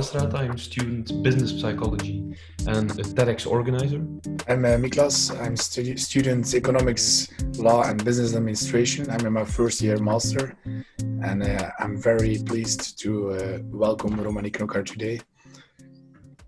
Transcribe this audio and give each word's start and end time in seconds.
Julius 0.00 0.12
Gelstraat. 0.12 0.34
I'm 0.34 0.58
student 0.58 1.22
business 1.22 1.60
psychology 1.60 2.34
and 2.66 2.90
a 2.92 3.02
TEDx 3.02 3.46
organizer. 3.46 3.98
I'm 4.48 4.64
uh, 4.64 4.78
Miklas. 4.78 5.30
I'm 5.38 5.56
studi- 5.56 5.98
student 5.98 6.54
economics, 6.54 7.28
law, 7.58 7.82
and 7.82 8.02
business 8.02 8.34
administration. 8.34 9.10
I'm 9.10 9.26
in 9.26 9.32
my 9.34 9.44
first 9.44 9.82
year 9.82 9.98
master, 9.98 10.56
and 10.98 11.42
uh, 11.42 11.70
I'm 11.80 12.00
very 12.00 12.38
pleased 12.46 12.98
to 13.00 13.32
uh, 13.32 13.58
welcome 13.64 14.18
Romani 14.18 14.50
Knokar 14.50 14.86
today. 14.86 15.20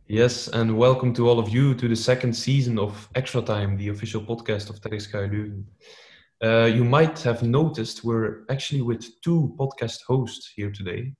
Yes, 0.08 0.48
and 0.48 0.78
welcome 0.78 1.12
to 1.14 1.28
all 1.28 1.38
of 1.38 1.50
you 1.50 1.74
to 1.74 1.88
the 1.88 1.96
second 1.96 2.32
season 2.32 2.78
of 2.78 3.08
Extra 3.14 3.42
Time, 3.42 3.77
the 3.77 3.88
official 3.88 4.22
podcast 4.22 4.70
of 4.70 4.80
TEDx 4.80 5.10
KU 5.12 5.62
Uh, 6.42 6.69
you 6.78 6.84
might 6.84 7.19
have 7.22 7.42
noticed 7.42 8.02
we're 8.02 8.44
actually 8.48 8.82
with 8.82 9.02
two 9.20 9.55
podcast 9.58 9.98
hosts 10.08 10.52
here 10.56 10.70
today. 10.70 11.12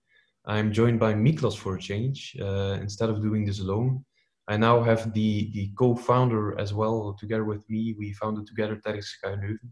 I'm 0.45 0.73
joined 0.73 0.99
by 0.99 1.15
Miklos 1.15 1.57
for 1.57 1.77
a 1.77 1.81
change. 1.81 2.37
Uh, 2.41 2.79
instead 2.81 3.11
of 3.11 3.23
doing 3.23 3.45
this 3.45 3.61
alone, 3.61 4.05
I 4.49 4.57
now 4.57 4.83
have 4.83 5.13
the, 5.15 5.51
the 5.53 5.71
co-founder 5.79 6.59
as 6.59 6.75
well 6.75 7.17
together 7.19 7.45
with 7.45 7.69
me. 7.71 7.95
We 7.99 8.13
founded 8.13 8.47
together 8.47 8.77
TEDx 8.77 9.07
KU 9.23 9.37
Leuven. 9.37 9.71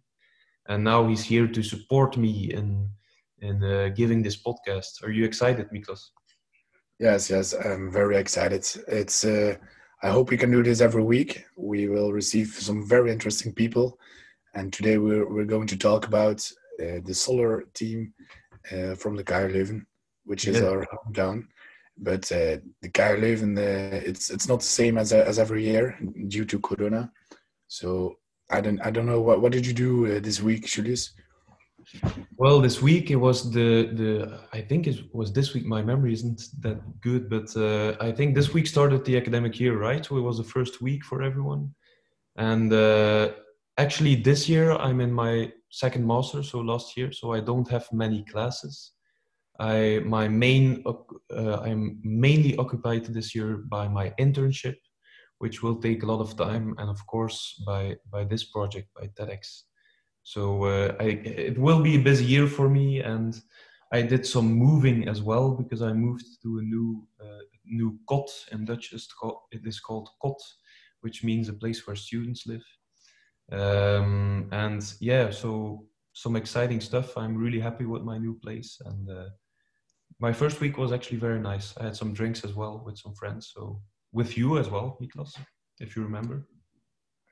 And 0.68 0.84
now 0.84 1.08
he's 1.08 1.24
here 1.24 1.48
to 1.48 1.62
support 1.62 2.16
me 2.16 2.52
in, 2.52 2.88
in 3.40 3.64
uh, 3.64 3.90
giving 3.94 4.22
this 4.22 4.40
podcast. 4.40 5.02
Are 5.02 5.10
you 5.10 5.24
excited, 5.24 5.68
Miklos? 5.70 6.10
Yes, 6.98 7.30
yes, 7.30 7.52
I'm 7.54 7.90
very 7.90 8.16
excited. 8.16 8.66
It's. 8.88 9.24
Uh, 9.24 9.56
I 10.02 10.08
hope 10.08 10.30
we 10.30 10.38
can 10.38 10.50
do 10.50 10.62
this 10.62 10.80
every 10.80 11.02
week. 11.02 11.44
We 11.56 11.88
will 11.88 12.10
receive 12.10 12.48
some 12.48 12.88
very 12.88 13.12
interesting 13.12 13.52
people 13.52 13.98
and 14.54 14.72
today 14.72 14.98
we're, 14.98 15.28
we're 15.28 15.44
going 15.44 15.66
to 15.68 15.76
talk 15.76 16.06
about 16.06 16.40
uh, 16.82 17.00
the 17.04 17.14
solar 17.14 17.64
team 17.74 18.12
uh, 18.72 18.94
from 18.94 19.16
the 19.16 19.24
KU 19.24 19.48
Leuven, 19.48 19.86
which 20.24 20.46
is 20.46 20.60
yeah. 20.60 20.68
our 20.68 20.86
hometown. 20.86 21.46
But 21.98 22.30
uh, 22.32 22.58
the 22.82 22.88
KU 22.92 23.16
Leuven, 23.16 23.58
uh, 23.58 24.00
it's 24.04 24.30
it's 24.30 24.48
not 24.48 24.60
the 24.60 24.74
same 24.80 24.96
as 24.98 25.12
as 25.12 25.38
every 25.38 25.64
year 25.64 25.98
due 26.28 26.44
to 26.46 26.58
Corona. 26.58 27.12
So 27.68 28.16
I 28.50 28.60
don't 28.60 28.80
I 28.80 28.90
don't 28.90 29.06
know 29.06 29.20
what 29.20 29.40
what 29.42 29.52
did 29.52 29.66
you 29.66 29.74
do 29.74 30.06
uh, 30.06 30.20
this 30.20 30.40
week, 30.40 30.66
Julius? 30.66 31.12
Well, 32.36 32.60
this 32.60 32.80
week 32.80 33.10
it 33.10 33.16
was 33.16 33.50
the 33.50 33.90
the 34.00 34.40
I 34.52 34.62
think 34.62 34.86
it 34.86 34.98
was 35.12 35.32
this 35.32 35.52
week. 35.52 35.66
My 35.66 35.82
memory 35.82 36.12
isn't 36.12 36.40
that 36.60 36.78
good, 37.00 37.28
but 37.28 37.54
uh, 37.56 37.96
I 38.00 38.12
think 38.12 38.34
this 38.34 38.54
week 38.54 38.66
started 38.66 39.04
the 39.04 39.16
academic 39.16 39.60
year, 39.60 39.76
right? 39.76 40.04
So 40.04 40.16
it 40.16 40.22
was 40.22 40.38
the 40.38 40.44
first 40.44 40.80
week 40.80 41.04
for 41.04 41.22
everyone, 41.22 41.74
and 42.36 42.72
actually 43.80 44.14
this 44.14 44.48
year 44.48 44.72
i'm 44.86 45.00
in 45.00 45.12
my 45.12 45.50
second 45.70 46.06
master 46.06 46.42
so 46.42 46.58
last 46.58 46.96
year 46.96 47.10
so 47.12 47.32
i 47.32 47.40
don't 47.40 47.68
have 47.70 47.86
many 47.92 48.22
classes 48.32 48.92
i 49.60 50.00
my 50.04 50.28
main 50.28 50.82
uh, 50.86 51.56
i'm 51.60 52.00
mainly 52.02 52.56
occupied 52.56 53.04
this 53.06 53.34
year 53.34 53.58
by 53.68 53.86
my 53.88 54.10
internship 54.18 54.76
which 55.38 55.62
will 55.62 55.76
take 55.76 56.02
a 56.02 56.06
lot 56.06 56.20
of 56.20 56.36
time 56.36 56.74
and 56.78 56.88
of 56.90 57.06
course 57.06 57.62
by 57.66 57.96
by 58.10 58.24
this 58.24 58.44
project 58.44 58.88
by 58.98 59.06
tedx 59.08 59.62
so 60.22 60.64
uh, 60.64 60.94
I, 61.00 61.08
it 61.24 61.58
will 61.58 61.80
be 61.80 61.96
a 61.96 62.06
busy 62.10 62.24
year 62.24 62.46
for 62.46 62.68
me 62.68 63.00
and 63.00 63.40
i 63.92 64.02
did 64.02 64.26
some 64.26 64.52
moving 64.52 65.08
as 65.08 65.22
well 65.22 65.50
because 65.50 65.82
i 65.82 65.92
moved 65.92 66.26
to 66.42 66.58
a 66.58 66.62
new 66.62 67.06
uh, 67.22 67.42
new 67.64 67.98
kot 68.08 68.30
in 68.52 68.64
dutch 68.64 68.92
it 68.92 69.62
is 69.66 69.80
called 69.80 70.08
kot 70.22 70.40
which 71.00 71.24
means 71.24 71.48
a 71.48 71.54
place 71.54 71.86
where 71.86 71.96
students 71.96 72.46
live 72.46 72.64
um, 73.52 74.48
and 74.52 74.94
yeah, 75.00 75.30
so 75.30 75.84
some 76.12 76.36
exciting 76.36 76.80
stuff. 76.80 77.16
I'm 77.16 77.36
really 77.36 77.60
happy 77.60 77.84
with 77.84 78.02
my 78.02 78.18
new 78.18 78.38
place, 78.42 78.80
and 78.84 79.10
uh, 79.10 79.28
my 80.20 80.32
first 80.32 80.60
week 80.60 80.78
was 80.78 80.92
actually 80.92 81.18
very 81.18 81.40
nice. 81.40 81.74
I 81.78 81.84
had 81.84 81.96
some 81.96 82.12
drinks 82.12 82.44
as 82.44 82.54
well 82.54 82.82
with 82.84 82.98
some 82.98 83.14
friends, 83.14 83.52
so 83.54 83.80
with 84.12 84.36
you 84.36 84.58
as 84.58 84.68
well, 84.68 84.98
Niklas, 85.00 85.36
if 85.80 85.96
you 85.96 86.02
remember. 86.02 86.46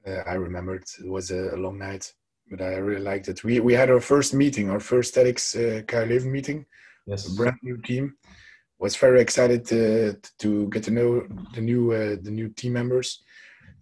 Uh, 0.06 0.22
I 0.26 0.34
remembered 0.34 0.84
it 0.98 1.08
was 1.08 1.30
a, 1.30 1.56
long 1.56 1.78
night, 1.78 2.12
but 2.50 2.62
I 2.62 2.76
really 2.76 3.02
liked 3.02 3.28
it. 3.28 3.44
We 3.44 3.60
we 3.60 3.74
had 3.74 3.90
our 3.90 4.00
first 4.00 4.32
meeting, 4.32 4.70
our 4.70 4.80
first 4.80 5.14
TEDx 5.14 5.40
uh, 5.56 6.30
meeting. 6.30 6.64
Yes, 7.06 7.30
a 7.30 7.34
brand 7.36 7.56
new 7.62 7.76
team. 7.82 8.14
Was 8.80 8.94
very 8.94 9.20
excited 9.20 9.64
to, 9.66 10.16
to 10.38 10.68
get 10.68 10.84
to 10.84 10.92
know 10.92 11.26
the 11.54 11.60
new 11.60 11.92
uh, 11.92 12.16
the 12.22 12.30
new 12.30 12.48
team 12.48 12.74
members 12.74 13.22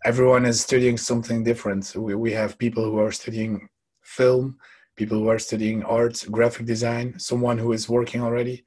everyone 0.04 0.44
is 0.44 0.60
studying 0.60 0.96
something 0.96 1.42
different. 1.42 1.92
We, 1.96 2.14
we 2.14 2.32
have 2.32 2.58
people 2.58 2.84
who 2.84 2.98
are 2.98 3.12
studying 3.12 3.68
film, 4.02 4.56
people 4.96 5.18
who 5.18 5.28
are 5.28 5.38
studying 5.38 5.82
art, 5.82 6.24
graphic 6.30 6.66
design, 6.66 7.18
someone 7.18 7.58
who 7.58 7.72
is 7.72 7.88
working 7.88 8.22
already, 8.22 8.64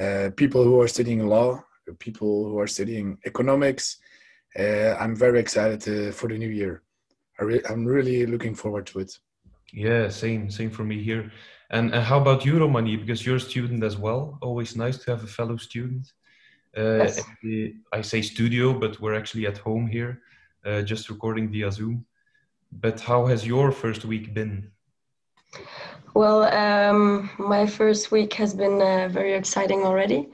uh, 0.00 0.30
people 0.36 0.62
who 0.64 0.80
are 0.80 0.88
studying 0.88 1.26
law, 1.26 1.62
people 1.98 2.48
who 2.48 2.58
are 2.58 2.66
studying 2.66 3.18
economics. 3.26 3.98
Uh, 4.58 4.94
I'm 4.98 5.14
very 5.16 5.40
excited 5.40 5.82
uh, 5.88 6.12
for 6.12 6.28
the 6.28 6.38
new 6.38 6.48
year. 6.48 6.82
I 7.40 7.44
re- 7.44 7.62
I'm 7.68 7.84
really 7.84 8.26
looking 8.26 8.54
forward 8.54 8.86
to 8.86 9.00
it. 9.00 9.18
Yeah, 9.72 10.08
same, 10.08 10.50
same 10.50 10.70
for 10.70 10.84
me 10.84 11.02
here. 11.02 11.30
And, 11.70 11.94
and 11.94 12.02
how 12.02 12.18
about 12.20 12.44
you, 12.44 12.58
Romani? 12.58 12.96
Because 12.96 13.24
you're 13.26 13.36
a 13.36 13.40
student 13.40 13.84
as 13.84 13.96
well. 13.96 14.38
Always 14.40 14.76
nice 14.76 14.96
to 14.98 15.10
have 15.10 15.22
a 15.22 15.26
fellow 15.26 15.56
student. 15.56 16.12
Uh, 16.76 17.04
yes. 17.04 17.22
the, 17.42 17.74
I 17.92 18.00
say 18.02 18.22
studio, 18.22 18.72
but 18.72 19.00
we're 19.00 19.14
actually 19.14 19.46
at 19.46 19.58
home 19.58 19.86
here 19.86 20.22
uh, 20.64 20.82
just 20.82 21.10
recording 21.10 21.50
via 21.50 21.70
Zoom. 21.70 22.04
But 22.72 23.00
how 23.00 23.26
has 23.26 23.46
your 23.46 23.72
first 23.72 24.04
week 24.04 24.34
been? 24.34 24.70
Well, 26.18 26.42
um, 26.66 27.30
my 27.38 27.64
first 27.64 28.10
week 28.10 28.32
has 28.34 28.52
been 28.52 28.82
uh, 28.82 29.08
very 29.08 29.34
exciting 29.34 29.84
already. 29.84 30.28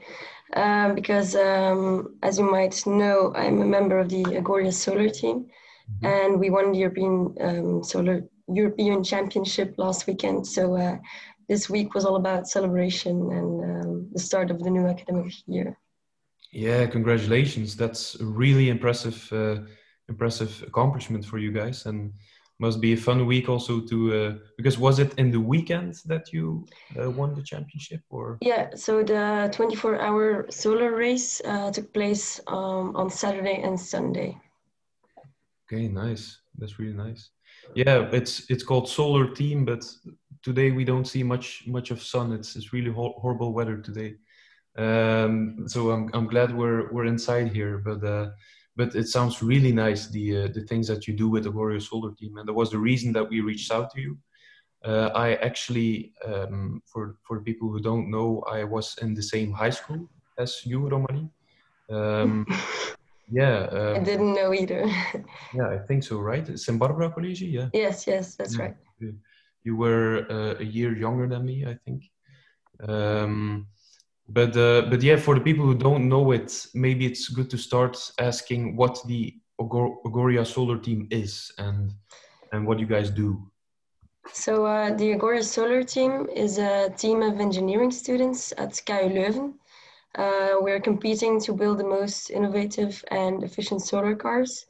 Um, 0.55 0.95
because, 0.95 1.35
um, 1.35 2.17
as 2.23 2.39
you 2.39 2.49
might 2.49 2.75
know, 2.87 3.31
I'm 3.35 3.61
a 3.61 3.65
member 3.65 3.99
of 3.99 4.09
the 4.09 4.23
Agoria 4.23 4.73
Solar 4.73 5.09
team, 5.09 5.45
mm-hmm. 5.45 6.05
and 6.05 6.39
we 6.39 6.49
won 6.49 6.71
the 6.71 6.79
European 6.79 7.35
um, 7.39 7.83
Solar 7.83 8.23
European 8.47 9.03
Championship 9.03 9.75
last 9.77 10.07
weekend. 10.07 10.47
So 10.47 10.75
uh, 10.75 10.97
this 11.47 11.69
week 11.69 11.93
was 11.93 12.03
all 12.03 12.15
about 12.15 12.47
celebration 12.47 13.15
and 13.37 13.49
um, 13.69 14.09
the 14.11 14.19
start 14.19 14.49
of 14.49 14.63
the 14.63 14.71
new 14.71 14.87
academic 14.87 15.33
year. 15.45 15.77
Yeah, 16.51 16.87
congratulations! 16.87 17.75
That's 17.75 18.19
a 18.19 18.25
really 18.25 18.69
impressive 18.69 19.19
uh, 19.31 19.57
impressive 20.09 20.63
accomplishment 20.67 21.25
for 21.25 21.37
you 21.37 21.51
guys 21.51 21.85
and 21.85 22.13
must 22.59 22.79
be 22.79 22.93
a 22.93 22.97
fun 22.97 23.25
week 23.25 23.49
also 23.49 23.81
to 23.81 24.13
uh, 24.13 24.33
because 24.57 24.77
was 24.77 24.99
it 24.99 25.13
in 25.17 25.31
the 25.31 25.39
weekend 25.39 25.95
that 26.05 26.31
you 26.31 26.65
uh, 26.99 27.09
won 27.11 27.35
the 27.35 27.43
championship 27.43 28.01
or? 28.09 28.37
Yeah 28.41 28.69
so 28.75 29.03
the 29.03 29.49
24 29.51 30.01
hour 30.01 30.45
solar 30.49 30.95
race 30.95 31.41
uh, 31.45 31.71
took 31.71 31.93
place 31.93 32.39
um, 32.47 32.95
on 32.95 33.09
saturday 33.09 33.61
and 33.61 33.79
sunday. 33.79 34.37
Okay 35.67 35.87
nice. 35.87 36.39
That's 36.57 36.79
really 36.79 36.95
nice. 36.95 37.29
Yeah 37.73 38.09
it's 38.11 38.49
it's 38.49 38.63
called 38.63 38.87
solar 38.87 39.33
team 39.33 39.65
but 39.65 39.83
today 40.41 40.71
we 40.71 40.85
don't 40.85 41.07
see 41.07 41.23
much 41.23 41.63
much 41.67 41.91
of 41.91 42.01
sun. 42.01 42.31
It's 42.31 42.55
it's 42.55 42.71
really 42.71 42.91
ho- 42.91 43.15
horrible 43.17 43.53
weather 43.53 43.77
today. 43.77 44.15
Um, 44.77 45.67
so 45.67 45.91
I'm, 45.91 46.09
I'm 46.13 46.27
glad 46.27 46.53
we're 46.53 46.91
we're 46.91 47.05
inside 47.05 47.53
here 47.53 47.77
but 47.77 48.03
uh, 48.03 48.31
but 48.75 48.95
it 48.95 49.07
sounds 49.07 49.41
really 49.41 49.71
nice 49.71 50.07
the 50.07 50.43
uh, 50.43 50.47
the 50.53 50.61
things 50.61 50.87
that 50.87 51.07
you 51.07 51.13
do 51.13 51.29
with 51.29 51.43
the 51.43 51.51
Agoria 51.51 51.81
Solar 51.81 52.13
team, 52.13 52.37
and 52.37 52.47
that 52.47 52.53
was 52.53 52.71
the 52.71 52.77
reason 52.77 53.13
that 53.13 53.29
we 53.29 53.41
reached 53.41 53.71
out 53.71 53.91
to 53.91 54.01
you. 54.01 54.17
Uh, 54.83 55.09
I 55.15 55.35
actually, 55.35 56.13
um, 56.25 56.81
for 56.85 57.17
for 57.23 57.41
people 57.41 57.69
who 57.71 57.79
don't 57.79 58.11
know, 58.11 58.43
I 58.51 58.63
was 58.63 58.95
in 59.01 59.13
the 59.13 59.23
same 59.23 59.51
high 59.51 59.71
school 59.71 60.09
as 60.37 60.65
you, 60.65 60.87
Romani. 60.87 61.29
Um, 61.89 62.45
yeah, 63.31 63.67
um, 63.71 63.95
I 63.95 63.99
didn't 63.99 64.35
know 64.35 64.53
either. 64.53 64.85
yeah, 65.53 65.69
I 65.69 65.77
think 65.77 66.03
so, 66.03 66.19
right? 66.19 66.45
St. 66.59 66.77
Barbara 66.77 67.09
College, 67.11 67.41
yeah. 67.41 67.69
Yes, 67.73 68.05
yes, 68.07 68.35
that's 68.35 68.57
yeah. 68.57 68.63
right. 68.63 68.75
You 69.63 69.75
were 69.75 70.27
uh, 70.29 70.61
a 70.61 70.63
year 70.63 70.95
younger 70.95 71.27
than 71.27 71.45
me, 71.45 71.65
I 71.65 71.75
think. 71.85 72.03
Um, 72.87 73.67
but 74.27 74.55
uh, 74.57 74.83
but 74.89 75.01
yeah, 75.03 75.17
for 75.17 75.35
the 75.35 75.41
people 75.41 75.65
who 75.65 75.75
don't 75.75 76.09
know 76.09 76.31
it, 76.31 76.67
maybe 76.73 77.05
it's 77.05 77.29
good 77.29 77.49
to 77.49 77.57
start 77.57 77.97
asking 78.19 78.75
what 78.75 78.99
the 79.07 79.35
Agoria 79.59 80.45
Solar 80.45 80.77
Team 80.77 81.07
is 81.11 81.51
and 81.57 81.91
and 82.51 82.65
what 82.65 82.79
you 82.79 82.85
guys 82.85 83.09
do. 83.09 83.51
So 84.33 84.65
uh, 84.65 84.95
the 84.95 85.13
Agoria 85.13 85.43
Solar 85.43 85.83
Team 85.83 86.27
is 86.33 86.57
a 86.57 86.89
team 86.97 87.21
of 87.21 87.39
engineering 87.39 87.91
students 87.91 88.53
at 88.57 88.81
KU 88.85 89.09
Leuven. 89.09 89.53
Uh, 90.15 90.55
we're 90.59 90.79
competing 90.79 91.39
to 91.41 91.53
build 91.53 91.77
the 91.77 91.83
most 91.83 92.29
innovative 92.29 93.03
and 93.11 93.43
efficient 93.43 93.81
solar 93.81 94.15
cars. 94.15 94.65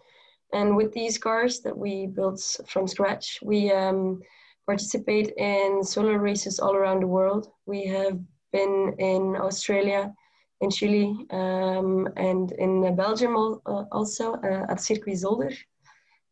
And 0.54 0.76
with 0.76 0.92
these 0.94 1.18
cars 1.18 1.62
that 1.62 1.78
we 1.78 2.08
built 2.08 2.42
from 2.68 2.88
scratch, 2.88 3.40
we 3.44 3.72
um, 3.72 4.22
participate 4.66 5.34
in 5.38 5.84
solar 5.84 6.20
races 6.20 6.60
all 6.60 6.76
around 6.76 7.02
the 7.02 7.08
world. 7.08 7.52
We 7.66 7.86
have 7.88 8.20
in 8.56 9.36
Australia, 9.36 10.14
in 10.62 10.70
Chile, 10.70 11.26
um, 11.32 12.08
and 12.16 12.52
in 12.54 12.96
Belgium 12.96 13.36
uh, 13.36 13.84
also 13.92 14.34
uh, 14.36 14.66
at 14.70 14.82
Circuit 14.82 15.16
Zolder, 15.16 15.54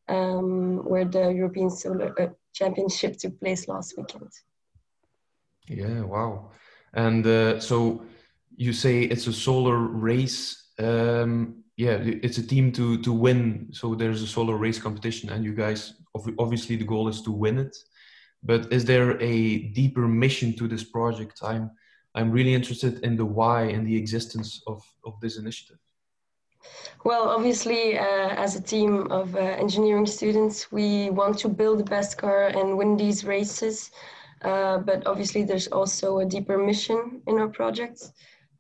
um, 0.08 0.84
where 0.86 1.06
the 1.06 1.30
European 1.32 1.70
Solar 1.70 2.14
uh, 2.20 2.28
Championship 2.54 3.18
took 3.18 3.40
place 3.40 3.68
last 3.68 3.96
weekend. 3.98 4.30
Yeah, 5.68 6.02
wow. 6.02 6.52
And 6.94 7.26
so 7.62 8.04
you 8.56 8.74
say 8.74 9.04
it's 9.04 9.28
a 9.28 9.34
solar 9.34 9.78
race. 9.78 10.72
Um, 10.80 11.64
yeah, 11.78 11.98
it's 12.04 12.38
a 12.38 12.46
team 12.46 12.72
to 12.74 13.02
to 13.02 13.12
win. 13.12 13.70
So 13.72 13.96
there's 13.96 14.22
a 14.22 14.28
solar 14.28 14.58
race 14.58 14.80
competition, 14.80 15.30
and 15.30 15.44
you 15.44 15.54
guys 15.54 15.96
obviously 16.38 16.76
the 16.76 16.86
goal 16.86 17.08
is 17.08 17.22
to 17.24 17.32
win 17.32 17.58
it. 17.58 17.76
But 18.44 18.72
is 18.72 18.86
there 18.86 19.20
a 19.22 19.58
deeper 19.74 20.08
mission 20.08 20.56
to 20.58 20.68
this 20.68 20.84
project? 20.84 21.40
I'm 21.42 21.72
I'm 22.16 22.32
really 22.32 22.54
interested 22.54 23.04
in 23.04 23.16
the 23.16 23.26
why 23.26 23.64
and 23.64 23.88
the 23.88 23.96
existence 23.96 24.62
of 24.68 24.84
of 25.06 25.20
this 25.20 25.38
initiative. 25.38 25.80
Well, 27.04 27.28
obviously, 27.30 27.98
uh, 27.98 28.30
as 28.46 28.56
a 28.56 28.62
team 28.62 29.12
of 29.12 29.36
uh, 29.36 29.40
engineering 29.40 30.06
students, 30.06 30.72
we 30.72 31.10
want 31.10 31.38
to 31.40 31.50
build 31.50 31.80
the 31.80 31.84
best 31.84 32.18
car 32.18 32.48
and 32.48 32.78
win 32.78 32.96
these 32.96 33.26
races. 33.26 33.92
Uh, 34.42 34.78
but 34.78 35.06
obviously, 35.06 35.44
there's 35.44 35.68
also 35.68 36.20
a 36.20 36.26
deeper 36.26 36.58
mission 36.58 37.22
in 37.28 37.40
our 37.40 37.50
project. 37.50 38.12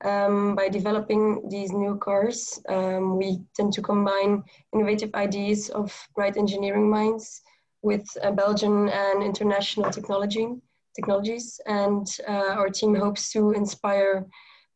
Um, 0.04 0.56
by 0.56 0.68
developing 0.68 1.48
these 1.50 1.72
new 1.72 1.96
cars, 1.98 2.60
um, 2.68 3.18
we 3.18 3.40
tend 3.56 3.72
to 3.74 3.82
combine 3.82 4.44
innovative 4.74 5.16
ideas 5.16 5.70
of 5.70 5.88
bright 6.14 6.36
engineering 6.36 6.90
minds 6.90 7.42
with 7.82 8.06
Belgian 8.36 8.90
and 8.90 9.24
international 9.24 9.90
technology 9.92 10.48
technologies. 10.96 11.60
And 11.66 12.08
uh, 12.28 12.56
our 12.60 12.70
team 12.70 12.96
hopes 12.96 13.32
to 13.34 13.52
inspire 13.52 14.26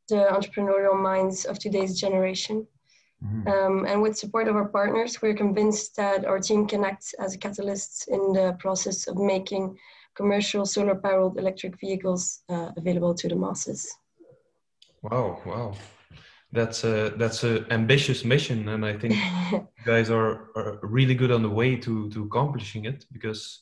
the 0.10 0.28
entrepreneurial 0.32 1.00
minds 1.00 1.46
of 1.46 1.60
today's 1.60 2.00
generation. 2.00 2.66
Mm-hmm. 3.24 3.48
Um, 3.48 3.86
and 3.86 4.02
with 4.02 4.18
support 4.18 4.48
of 4.48 4.56
our 4.56 4.68
partners, 4.68 5.22
we're 5.22 5.34
convinced 5.34 5.96
that 5.96 6.26
our 6.26 6.40
team 6.40 6.68
can 6.68 6.86
act 6.86 7.16
as 7.20 7.34
a 7.34 7.38
catalyst 7.38 8.08
in 8.10 8.34
the 8.34 8.56
process 8.60 9.08
of 9.08 9.18
making 9.18 9.78
commercial 10.16 10.66
solar 10.66 10.96
powered 10.96 11.38
electric 11.38 11.80
vehicles 11.80 12.42
uh, 12.50 12.72
available 12.78 13.14
to 13.16 13.28
the 13.28 13.36
masses. 13.36 13.92
Wow, 15.02 15.42
wow. 15.46 15.74
That's 16.52 16.84
a 16.84 17.14
that's 17.18 17.44
an 17.44 17.66
ambitious 17.72 18.24
mission, 18.24 18.70
and 18.70 18.86
I 18.86 18.98
think 18.98 19.16
you 19.52 19.68
guys 19.86 20.10
are, 20.10 20.50
are 20.56 20.80
really 20.82 21.14
good 21.14 21.32
on 21.32 21.42
the 21.42 21.50
way 21.50 21.76
to 21.76 22.10
to 22.10 22.24
accomplishing 22.24 22.86
it. 22.86 23.06
Because 23.12 23.62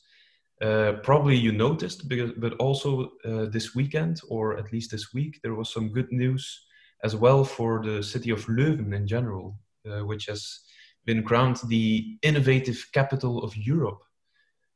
uh, 0.62 0.92
probably 1.02 1.36
you 1.36 1.52
noticed, 1.52 2.08
because 2.08 2.32
but 2.38 2.54
also 2.54 3.12
uh, 3.24 3.46
this 3.46 3.74
weekend 3.74 4.20
or 4.28 4.56
at 4.56 4.72
least 4.72 4.90
this 4.90 5.12
week, 5.12 5.40
there 5.42 5.54
was 5.54 5.72
some 5.72 5.92
good 5.92 6.10
news 6.10 6.66
as 7.04 7.14
well 7.14 7.44
for 7.44 7.82
the 7.82 8.02
city 8.02 8.30
of 8.30 8.46
Leuven 8.46 8.94
in 8.94 9.06
general, 9.06 9.58
uh, 9.88 10.04
which 10.04 10.26
has 10.26 10.60
been 11.04 11.22
crowned 11.22 11.60
the 11.68 12.18
innovative 12.22 12.86
capital 12.92 13.44
of 13.44 13.54
Europe, 13.56 14.00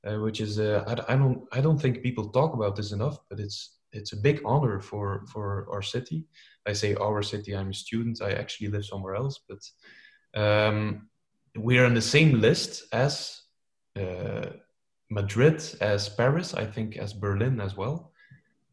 uh, 0.07 0.19
which 0.19 0.41
is 0.41 0.59
uh, 0.59 0.85
I, 0.87 1.15
I, 1.15 1.17
don't 1.17 1.45
I 1.53 1.61
don't 1.63 1.81
think 1.81 2.03
people 2.03 2.29
talk 2.29 2.55
about 2.55 2.77
this 2.77 2.93
enough, 2.93 3.19
but 3.31 3.41
it's 3.41 3.79
it's 3.93 4.13
a 4.13 4.21
big 4.21 4.43
honor 4.45 4.81
for 4.81 5.25
for 5.33 5.67
our 5.73 5.83
city. 5.83 6.27
I 6.67 6.75
say 6.75 6.95
our 6.97 7.23
city. 7.23 7.57
I'm 7.57 7.71
a 7.71 7.75
student. 7.75 8.21
I 8.21 8.33
actually 8.33 8.69
live 8.69 8.85
somewhere 8.85 9.15
else, 9.15 9.41
but 9.49 9.63
um, 10.39 11.09
we 11.57 11.79
are 11.79 11.87
on 11.87 11.95
the 11.95 12.03
same 12.03 12.41
list 12.41 12.85
as 12.93 13.41
Madrid, 15.11 15.63
as 15.81 16.09
Paris. 16.09 16.55
I 16.55 16.65
think 16.65 16.97
as 16.97 17.13
Berlin 17.13 17.61
as 17.61 17.77
well. 17.77 18.13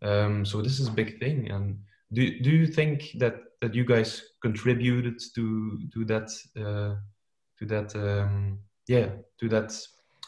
Um, 0.02 0.46
so 0.46 0.62
this 0.62 0.80
is 0.80 0.88
a 0.88 0.92
big 0.92 1.20
thing, 1.20 1.50
and 1.50 1.80
do 2.14 2.40
do 2.40 2.52
you 2.52 2.68
think 2.68 3.12
that 3.16 3.36
that 3.62 3.74
you 3.74 3.84
guys 3.84 4.22
contributed 4.42 5.20
to 5.36 5.80
to 5.94 6.06
that 6.06 6.30
uh, 6.56 6.96
to 7.60 7.66
that 7.66 7.96
um, 7.96 8.60
yeah 8.88 9.10
to 9.40 9.50
that 9.50 9.74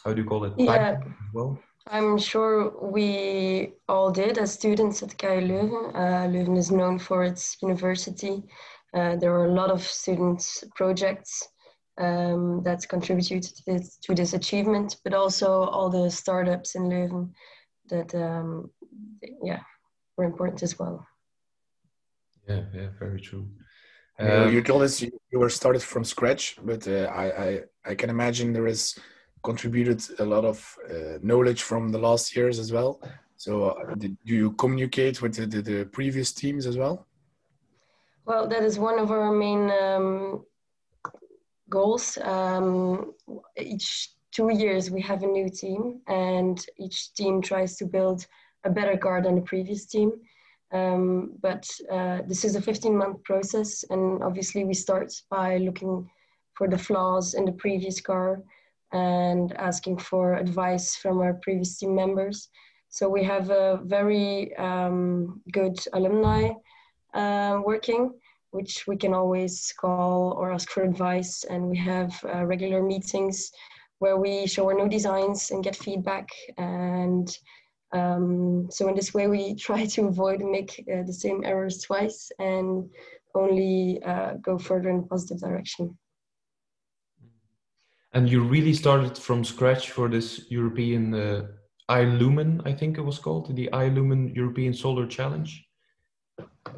how 0.04 0.12
do 0.12 0.22
you 0.22 0.28
call 0.28 0.44
it 0.44 0.52
yeah 0.58 0.98
well 1.32 1.58
I'm 1.86 2.18
sure 2.18 2.72
we 2.82 3.72
all 3.88 4.10
did 4.10 4.38
as 4.38 4.52
students 4.52 5.02
at 5.02 5.16
KU 5.18 5.40
Leuven. 5.40 5.94
Uh, 5.94 6.28
Leuven 6.28 6.56
is 6.56 6.70
known 6.70 6.98
for 6.98 7.24
its 7.24 7.56
university. 7.62 8.42
Uh, 8.94 9.16
there 9.16 9.32
were 9.32 9.46
a 9.46 9.52
lot 9.52 9.70
of 9.70 9.82
students' 9.82 10.62
projects 10.74 11.48
um, 12.00 12.62
that 12.64 12.88
contributed 12.88 13.42
to 13.42 13.62
this, 13.66 13.96
to 13.98 14.14
this, 14.14 14.32
achievement, 14.32 14.96
but 15.04 15.14
also 15.14 15.64
all 15.64 15.90
the 15.90 16.10
startups 16.10 16.74
in 16.74 16.84
Leuven 16.84 17.30
that, 17.88 18.14
um, 18.14 18.70
yeah, 19.42 19.60
were 20.16 20.24
important 20.24 20.62
as 20.62 20.78
well. 20.78 21.06
Yeah, 22.48 22.62
yeah, 22.74 22.88
very 22.98 23.20
true. 23.20 23.46
Um, 24.18 24.52
you 24.52 24.62
told 24.62 24.82
us 24.82 25.00
you, 25.00 25.10
you, 25.30 25.38
were 25.38 25.48
started 25.48 25.82
from 25.82 26.04
scratch, 26.04 26.56
but 26.62 26.86
uh, 26.86 27.10
I, 27.14 27.44
I, 27.44 27.60
I 27.86 27.94
can 27.94 28.10
imagine 28.10 28.52
there 28.52 28.66
is 28.66 28.98
contributed 29.42 30.02
a 30.18 30.24
lot 30.24 30.44
of 30.44 30.76
uh, 30.90 31.18
knowledge 31.22 31.62
from 31.62 31.90
the 31.90 31.98
last 31.98 32.36
years 32.36 32.58
as 32.58 32.70
well. 32.72 33.00
So, 33.36 33.70
uh, 33.70 33.94
did, 33.94 34.18
do 34.26 34.34
you 34.34 34.52
communicate 34.52 35.22
with 35.22 35.34
the, 35.36 35.46
the, 35.46 35.62
the, 35.62 35.84
previous 35.86 36.32
teams 36.32 36.66
as 36.66 36.76
well? 36.76 37.06
Well, 38.26 38.46
that 38.48 38.62
is 38.62 38.78
one 38.78 38.98
of 38.98 39.10
our 39.10 39.32
main 39.32 39.70
um, 39.70 40.44
goals. 41.70 42.18
Um, 42.22 43.14
each 43.56 44.10
two 44.32 44.50
years, 44.52 44.90
we 44.90 45.00
have 45.02 45.22
a 45.22 45.26
new 45.26 45.48
team, 45.48 46.00
and 46.08 46.64
each 46.78 47.14
team 47.14 47.40
tries 47.40 47.76
to 47.76 47.86
build 47.86 48.26
a 48.64 48.70
better 48.70 48.96
car 48.96 49.22
than 49.22 49.36
the 49.36 49.42
previous 49.42 49.86
team. 49.86 50.12
Um, 50.72 51.32
but 51.40 51.68
uh, 51.90 52.18
this 52.26 52.44
is 52.44 52.54
a 52.54 52.62
15 52.62 52.96
month 52.96 53.22
process, 53.24 53.84
and 53.90 54.22
obviously, 54.22 54.64
we 54.64 54.74
start 54.74 55.12
by 55.30 55.56
looking 55.56 56.08
for 56.54 56.68
the 56.68 56.78
flaws 56.78 57.34
in 57.34 57.44
the 57.44 57.52
previous 57.52 58.00
car 58.00 58.42
and 58.92 59.52
asking 59.56 59.98
for 59.98 60.34
advice 60.34 60.96
from 60.96 61.20
our 61.20 61.34
previous 61.34 61.78
team 61.78 61.94
members. 61.94 62.48
So 62.88 63.08
we 63.08 63.22
have 63.24 63.50
a 63.50 63.80
very 63.84 64.54
um, 64.56 65.40
good 65.52 65.78
alumni 65.92 66.50
uh, 67.14 67.60
working, 67.64 68.12
which 68.52 68.86
we 68.86 68.96
can 68.96 69.14
always 69.14 69.72
call 69.78 70.32
or 70.32 70.52
ask 70.52 70.70
for 70.70 70.82
advice. 70.82 71.44
And 71.44 71.68
we 71.68 71.78
have 71.78 72.12
uh, 72.24 72.44
regular 72.44 72.82
meetings 72.82 73.50
where 73.98 74.16
we 74.16 74.46
show 74.46 74.66
our 74.66 74.74
new 74.74 74.88
designs 74.88 75.50
and 75.50 75.62
get 75.62 75.76
feedback. 75.76 76.28
And 76.58 77.28
um, 77.92 78.68
so 78.70 78.88
in 78.88 78.94
this 78.94 79.14
way, 79.14 79.28
we 79.28 79.54
try 79.66 79.86
to 79.86 80.06
avoid 80.06 80.40
make 80.40 80.84
uh, 80.92 81.02
the 81.02 81.12
same 81.12 81.44
errors 81.44 81.82
twice 81.82 82.30
and 82.38 82.88
only 83.34 84.02
uh, 84.04 84.34
go 84.42 84.58
further 84.58 84.90
in 84.90 85.00
a 85.00 85.02
positive 85.02 85.40
direction. 85.40 85.96
And 88.12 88.28
you 88.28 88.42
really 88.42 88.74
started 88.74 89.16
from 89.16 89.44
scratch 89.44 89.90
for 89.90 90.08
this 90.08 90.46
European 90.50 91.14
uh, 91.14 91.46
iLumen, 91.88 92.62
I 92.64 92.72
think 92.72 92.98
it 92.98 93.02
was 93.02 93.18
called, 93.18 93.54
the 93.54 93.68
iLumen 93.72 94.34
European 94.34 94.74
Solar 94.74 95.06
Challenge? 95.06 95.64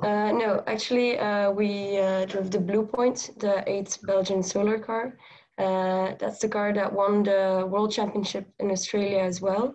Uh, 0.00 0.32
no, 0.32 0.62
actually, 0.66 1.18
uh, 1.18 1.50
we 1.50 1.98
uh, 1.98 2.24
drove 2.26 2.50
the 2.50 2.58
Blue 2.58 2.84
Point, 2.84 3.30
the 3.38 3.62
eighth 3.70 3.98
Belgian 4.06 4.42
solar 4.42 4.78
car. 4.78 5.18
Uh, 5.58 6.14
that's 6.18 6.38
the 6.38 6.48
car 6.48 6.72
that 6.72 6.92
won 6.92 7.22
the 7.22 7.66
World 7.70 7.92
Championship 7.92 8.48
in 8.58 8.70
Australia 8.70 9.18
as 9.18 9.40
well. 9.40 9.74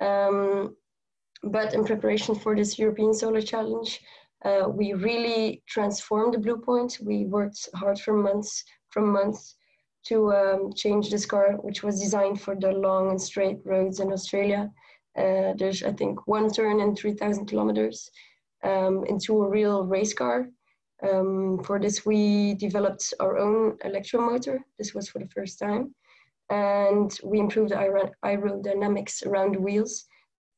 Um, 0.00 0.76
but 1.42 1.74
in 1.74 1.84
preparation 1.84 2.34
for 2.34 2.56
this 2.56 2.78
European 2.78 3.12
Solar 3.12 3.42
Challenge, 3.42 4.00
uh, 4.44 4.68
we 4.68 4.92
really 4.92 5.62
transformed 5.66 6.34
the 6.34 6.38
Blue 6.38 6.58
Point. 6.58 6.98
We 7.02 7.26
worked 7.26 7.68
hard 7.74 8.00
for 8.00 8.14
months, 8.14 8.64
from 8.90 9.12
months, 9.12 9.56
to 10.06 10.32
um, 10.32 10.72
change 10.74 11.10
this 11.10 11.26
car, 11.26 11.52
which 11.62 11.82
was 11.82 12.00
designed 12.00 12.40
for 12.40 12.54
the 12.54 12.72
long 12.72 13.10
and 13.10 13.20
straight 13.20 13.58
roads 13.64 14.00
in 14.00 14.12
Australia. 14.12 14.70
Uh, 15.16 15.52
there's, 15.56 15.82
I 15.82 15.92
think, 15.92 16.26
one 16.26 16.50
turn 16.50 16.80
in 16.80 16.96
3,000 16.96 17.46
kilometers 17.46 18.10
um, 18.64 19.04
into 19.06 19.42
a 19.42 19.48
real 19.48 19.84
race 19.84 20.14
car. 20.14 20.48
Um, 21.02 21.62
for 21.64 21.78
this, 21.78 22.06
we 22.06 22.54
developed 22.54 23.12
our 23.20 23.38
own 23.38 23.76
electromotor. 23.84 24.58
This 24.78 24.94
was 24.94 25.08
for 25.08 25.18
the 25.18 25.28
first 25.28 25.58
time. 25.58 25.94
And 26.50 27.10
we 27.24 27.40
improved 27.40 27.70
the 27.70 27.76
aerodynamics 28.24 29.26
around 29.26 29.54
the 29.54 29.60
wheels 29.60 30.06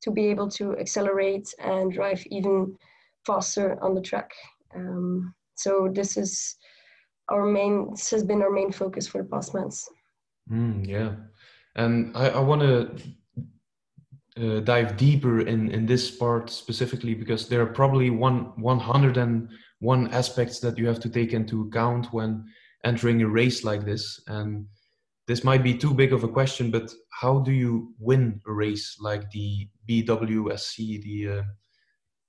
to 0.02 0.10
be 0.10 0.26
able 0.26 0.48
to 0.50 0.76
accelerate 0.78 1.48
and 1.58 1.92
drive 1.92 2.22
even 2.26 2.76
faster 3.24 3.78
on 3.82 3.94
the 3.94 4.00
track. 4.00 4.30
Um, 4.74 5.34
so 5.56 5.90
this 5.92 6.16
is 6.16 6.56
our 7.28 7.44
main 7.44 7.90
this 7.90 8.10
has 8.10 8.24
been 8.24 8.42
our 8.42 8.50
main 8.50 8.70
focus 8.70 9.06
for 9.06 9.22
the 9.22 9.28
past 9.28 9.54
months 9.54 9.88
mm, 10.50 10.86
yeah 10.86 11.12
and 11.74 12.16
i, 12.16 12.28
I 12.28 12.40
want 12.40 12.60
to 12.62 12.90
uh, 14.40 14.60
dive 14.60 14.96
deeper 14.96 15.40
in 15.40 15.70
in 15.70 15.86
this 15.86 16.10
part 16.10 16.50
specifically 16.50 17.14
because 17.14 17.48
there 17.48 17.62
are 17.62 17.72
probably 17.80 18.10
one 18.10 18.52
101 18.56 20.12
aspects 20.12 20.60
that 20.60 20.78
you 20.78 20.86
have 20.86 21.00
to 21.00 21.08
take 21.08 21.32
into 21.32 21.62
account 21.62 22.12
when 22.12 22.44
entering 22.84 23.22
a 23.22 23.28
race 23.28 23.64
like 23.64 23.84
this 23.84 24.20
and 24.26 24.66
this 25.26 25.42
might 25.42 25.62
be 25.62 25.76
too 25.76 25.92
big 25.92 26.12
of 26.12 26.22
a 26.22 26.28
question 26.28 26.70
but 26.70 26.92
how 27.10 27.38
do 27.40 27.52
you 27.52 27.94
win 27.98 28.40
a 28.46 28.52
race 28.52 28.96
like 29.00 29.28
the 29.30 29.68
bwsc 29.88 30.76
the 31.02 31.38
uh, 31.38 31.42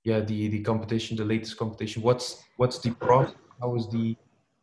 yeah 0.04 0.20
the 0.20 0.48
the 0.48 0.62
competition 0.62 1.16
the 1.16 1.24
latest 1.24 1.56
competition 1.56 2.02
what's 2.02 2.42
what's 2.56 2.78
the 2.78 2.90
process 2.92 3.34
how 3.60 3.76
is 3.76 3.88
the 3.90 4.16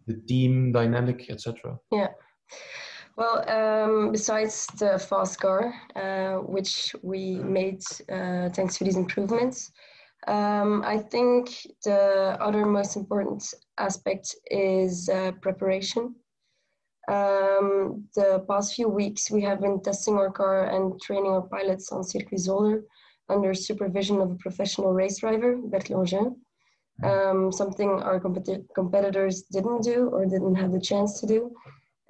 the 0.07 0.15
team 0.27 0.71
dynamic, 0.71 1.29
etc. 1.29 1.77
Yeah. 1.91 2.07
Well, 3.17 3.49
um, 3.49 4.11
besides 4.11 4.67
the 4.77 4.99
fast 4.99 5.39
car, 5.39 5.73
uh, 5.95 6.41
which 6.41 6.93
we 7.01 7.35
made 7.35 7.81
uh, 8.11 8.49
thanks 8.49 8.77
to 8.77 8.83
these 8.83 8.97
improvements, 8.97 9.71
Um, 10.27 10.81
I 10.83 10.97
think 11.13 11.49
the 11.83 12.35
other 12.41 12.65
most 12.65 12.95
important 12.95 13.43
aspect 13.77 14.35
is 14.49 15.07
uh, 15.09 15.31
preparation. 15.41 16.15
Um, 17.07 18.07
the 18.15 18.43
past 18.49 18.73
few 18.73 18.89
weeks, 18.89 19.29
we 19.29 19.41
have 19.43 19.59
been 19.61 19.81
testing 19.81 20.15
our 20.17 20.31
car 20.31 20.57
and 20.73 20.99
training 20.99 21.31
our 21.31 21.47
pilots 21.55 21.91
on 21.91 22.03
Circuit 22.03 22.39
Zolder 22.39 22.81
under 23.29 23.53
supervision 23.53 24.19
of 24.21 24.31
a 24.31 24.41
professional 24.45 24.93
race 24.93 25.19
driver, 25.19 25.51
Bert 25.71 25.89
Longin. 25.89 26.27
Um, 27.03 27.51
something 27.51 27.89
our 28.01 28.19
competi- 28.19 28.65
competitors 28.73 29.43
didn't 29.55 29.81
do 29.83 30.09
or 30.13 30.25
didn't 30.25 30.55
have 30.55 30.71
the 30.71 30.79
chance 30.89 31.19
to 31.19 31.27
do. 31.27 31.51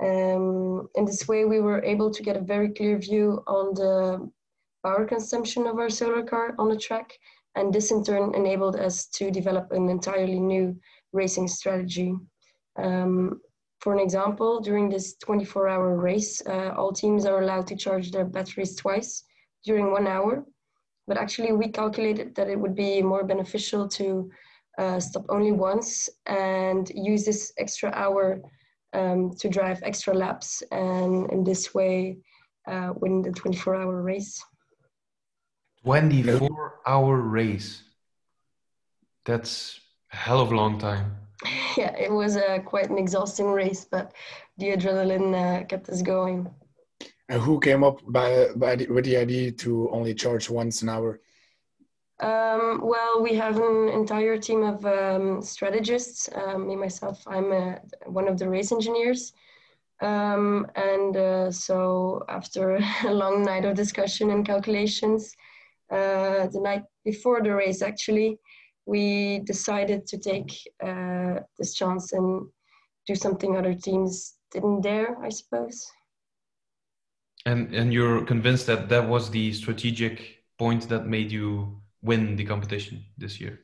Um, 0.02 0.90
in 0.96 1.06
this 1.06 1.28
way, 1.28 1.46
we 1.46 1.60
were 1.60 1.84
able 1.84 2.12
to 2.12 2.24
get 2.24 2.36
a 2.36 2.42
very 2.42 2.70
clear 2.70 2.98
view 2.98 3.44
on 3.48 3.74
the 3.74 4.30
power 4.84 5.06
consumption 5.06 5.68
of 5.68 5.80
our 5.80 5.90
solar 5.90 6.24
car 6.24 6.54
on 6.60 6.70
the 6.70 6.78
track, 6.78 7.18
and 7.56 7.74
this 7.74 7.92
in 7.92 8.04
turn 8.04 8.36
enabled 8.36 8.76
us 8.76 9.08
to 9.08 9.32
develop 9.32 9.72
an 9.72 9.90
entirely 9.90 10.40
new 10.40 10.78
racing 11.14 11.48
strategy. 11.48 12.14
Um, 12.78 13.40
for 13.80 13.94
an 13.94 14.00
example, 14.00 14.60
during 14.60 14.90
this 14.90 15.16
24 15.18 15.68
hour 15.70 15.96
race, 15.96 16.42
uh, 16.46 16.74
all 16.76 16.92
teams 16.92 17.26
are 17.26 17.42
allowed 17.42 17.68
to 17.68 17.76
charge 17.76 18.12
their 18.12 18.26
batteries 18.26 18.76
twice 18.76 19.24
during 19.64 19.92
one 19.92 20.08
hour. 20.08 20.46
But 21.08 21.18
actually, 21.18 21.54
we 21.54 21.70
calculated 21.70 22.36
that 22.36 22.50
it 22.50 22.60
would 22.60 22.76
be 22.76 23.02
more 23.02 23.24
beneficial 23.24 23.88
to 23.90 24.30
uh, 24.78 25.00
stop 25.00 25.26
only 25.30 25.52
once 25.52 26.10
and 26.26 26.92
use 26.96 27.26
this 27.26 27.54
extra 27.58 27.92
hour 27.92 28.42
um, 28.96 29.32
to 29.40 29.50
drive 29.50 29.80
extra 29.84 30.14
laps 30.14 30.64
and 30.72 31.30
in 31.32 31.44
this 31.44 31.74
way 31.74 32.18
uh, 32.68 32.94
win 32.96 33.22
the 33.22 33.32
24 33.32 33.76
hour 33.76 34.02
race. 34.02 34.44
24 35.84 36.80
hour 36.88 37.22
race. 37.22 37.84
That's 39.26 39.80
a 40.12 40.16
hell 40.16 40.40
of 40.40 40.52
a 40.52 40.56
long 40.56 40.80
time. 40.80 41.18
Yeah, 41.78 41.94
it 41.98 42.10
was 42.10 42.38
uh, 42.38 42.60
quite 42.60 42.90
an 42.90 42.98
exhausting 42.98 43.48
race, 43.48 43.86
but 43.92 44.14
the 44.58 44.68
adrenaline 44.68 45.36
uh, 45.36 45.66
kept 45.66 45.90
us 45.90 46.02
going. 46.02 46.50
And 47.28 47.42
who 47.42 47.60
came 47.60 47.84
up 47.84 48.00
by, 48.08 48.48
by 48.56 48.78
the, 48.78 48.88
with 48.88 49.04
the 49.04 49.18
idea 49.18 49.52
to 49.52 49.90
only 49.92 50.14
charge 50.14 50.50
once 50.50 50.82
an 50.84 50.90
hour? 50.90 51.20
Um, 52.20 52.80
well, 52.82 53.22
we 53.22 53.34
have 53.36 53.58
an 53.58 53.90
entire 53.90 54.38
team 54.38 54.64
of 54.64 54.86
um, 54.86 55.42
strategists. 55.42 56.30
Um, 56.34 56.68
me, 56.68 56.76
myself, 56.76 57.22
I'm 57.28 57.52
a, 57.52 57.82
one 58.06 58.28
of 58.28 58.38
the 58.38 58.50
race 58.50 58.72
engineers. 58.72 59.34
Um, 60.02 60.68
and 60.76 61.16
uh, 61.18 61.52
so, 61.52 62.24
after 62.30 62.80
a 63.06 63.14
long 63.14 63.44
night 63.44 63.66
of 63.66 63.76
discussion 63.76 64.30
and 64.30 64.46
calculations, 64.46 65.36
uh, 65.92 66.48
the 66.48 66.62
night 66.62 66.84
before 67.04 67.42
the 67.42 67.54
race, 67.54 67.82
actually, 67.82 68.40
we 68.86 69.40
decided 69.40 70.08
to 70.08 70.18
take 70.18 70.54
uh, 70.84 71.40
this 71.58 71.74
chance 71.74 72.14
and 72.14 72.48
do 73.08 73.16
something 73.16 73.58
other 73.58 73.74
teams 73.74 74.36
didn't 74.52 74.82
dare, 74.82 75.18
I 75.22 75.30
suppose. 75.30 75.86
And 77.46 77.76
and 77.76 77.94
you're 77.94 78.26
convinced 78.26 78.66
that 78.68 78.90
that 78.90 79.08
was 79.08 79.30
the 79.30 79.54
strategic 79.54 80.44
point 80.58 80.90
that 80.90 81.06
made 81.06 81.32
you 81.32 81.82
win 82.06 82.36
the 82.36 82.46
competition 82.46 83.04
this 83.18 83.42
year? 83.42 83.60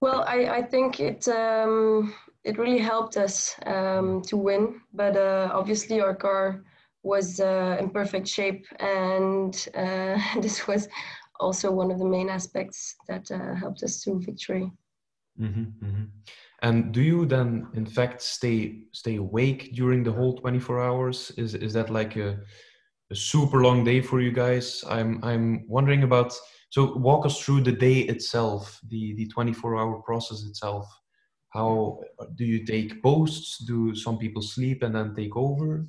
Well, 0.00 0.24
I, 0.26 0.46
I 0.58 0.62
think 0.62 1.00
it 1.00 1.28
um, 1.28 2.14
it 2.44 2.58
really 2.58 2.78
helped 2.78 3.16
us 3.16 3.54
um, 3.66 4.22
to 4.22 4.36
win, 4.36 4.80
but 4.94 5.16
uh, 5.16 5.50
obviously 5.52 6.00
our 6.00 6.14
car 6.14 6.64
was 7.02 7.40
uh, 7.40 7.76
in 7.80 7.90
perfect 7.90 8.28
shape, 8.28 8.66
and 8.78 9.68
uh, 9.74 10.18
this 10.40 10.66
was 10.66 10.88
also 11.38 11.70
one 11.70 11.90
of 11.90 11.98
the 11.98 12.04
main 12.04 12.28
aspects 12.28 12.96
that 13.08 13.30
uh, 13.30 13.54
helped 13.54 13.82
us 13.82 14.02
to 14.02 14.20
victory. 14.20 14.70
Mm-hmm, 15.40 15.86
mm-hmm. 15.86 16.04
And 16.62 16.92
do 16.92 17.00
you 17.00 17.24
then, 17.24 17.68
in 17.74 17.86
fact, 17.86 18.20
stay 18.22 18.84
stay 18.92 19.16
awake 19.16 19.74
during 19.74 20.02
the 20.02 20.12
whole 20.12 20.36
twenty 20.36 20.58
four 20.58 20.80
hours? 20.80 21.30
Is 21.36 21.54
is 21.54 21.72
that 21.74 21.90
like 21.90 22.16
a, 22.16 22.38
a 23.10 23.14
super 23.14 23.62
long 23.62 23.84
day 23.84 24.00
for 24.00 24.20
you 24.20 24.32
guys? 24.32 24.84
I'm 24.88 25.22
I'm 25.22 25.64
wondering 25.68 26.02
about 26.02 26.32
so 26.70 26.94
walk 26.94 27.26
us 27.26 27.40
through 27.40 27.62
the 27.62 27.72
day 27.72 27.98
itself, 28.00 28.80
the 28.88 29.14
the 29.14 29.26
24 29.28 29.76
hour 29.76 30.02
process 30.02 30.44
itself. 30.44 30.86
How 31.50 32.00
do 32.36 32.44
you 32.44 32.64
take 32.64 33.02
posts? 33.02 33.58
Do 33.64 33.94
some 33.94 34.18
people 34.18 34.40
sleep 34.40 34.84
and 34.84 34.94
then 34.94 35.14
take 35.16 35.36
over? 35.36 35.86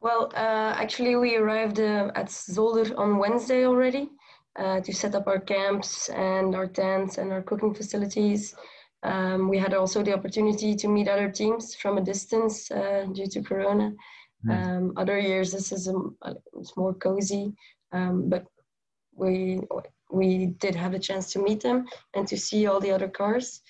Well, 0.00 0.30
uh, 0.34 0.74
actually, 0.76 1.16
we 1.16 1.36
arrived 1.36 1.80
uh, 1.80 2.12
at 2.14 2.26
Zolder 2.26 2.96
on 2.96 3.18
Wednesday 3.18 3.66
already 3.66 4.10
uh, 4.56 4.80
to 4.80 4.92
set 4.92 5.14
up 5.14 5.26
our 5.26 5.40
camps 5.40 6.08
and 6.10 6.54
our 6.54 6.68
tents 6.68 7.18
and 7.18 7.32
our 7.32 7.42
cooking 7.42 7.74
facilities. 7.74 8.54
Um, 9.02 9.48
we 9.48 9.58
had 9.58 9.74
also 9.74 10.02
the 10.02 10.14
opportunity 10.14 10.76
to 10.76 10.88
meet 10.88 11.08
other 11.08 11.30
teams 11.30 11.74
from 11.74 11.98
a 11.98 12.04
distance 12.04 12.70
uh, 12.70 13.06
due 13.12 13.26
to 13.26 13.42
Corona. 13.42 13.92
Mm. 14.46 14.52
Um, 14.52 14.92
other 14.96 15.18
years, 15.18 15.50
this 15.50 15.72
is 15.72 15.88
a, 15.88 15.94
it's 16.58 16.76
more 16.76 16.94
cozy, 16.94 17.54
um, 17.92 18.28
but 18.28 18.44
we 19.16 19.60
we 20.10 20.46
did 20.58 20.74
have 20.74 20.94
a 20.94 20.98
chance 20.98 21.32
to 21.32 21.42
meet 21.42 21.60
them 21.60 21.86
and 22.14 22.26
to 22.28 22.36
see 22.36 22.66
all 22.66 22.80
the 22.80 22.92
other 22.92 23.08
cars. 23.08 23.62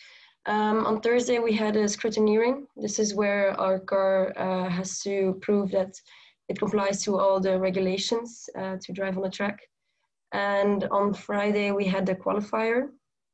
Um, 0.47 0.85
on 0.85 1.01
Thursday, 1.01 1.39
we 1.39 1.53
had 1.55 1.77
a 1.77 1.85
scrutineering. 1.85 2.67
This 2.77 2.99
is 2.99 3.15
where 3.15 3.59
our 3.59 3.79
car 3.79 4.33
uh, 4.37 4.69
has 4.69 5.01
to 5.01 5.39
prove 5.41 5.71
that 5.71 5.99
it 6.49 6.59
complies 6.59 7.03
to 7.05 7.19
all 7.19 7.41
the 7.41 7.59
regulations 7.59 8.49
uh, 8.59 8.77
to 8.83 8.93
drive 8.93 9.17
on 9.17 9.23
the 9.23 9.31
track. 9.31 9.61
And 10.33 10.85
on 10.91 11.15
Friday, 11.15 11.71
we 11.71 11.87
had 11.87 12.05
the 12.05 12.15
qualifier. 12.15 12.89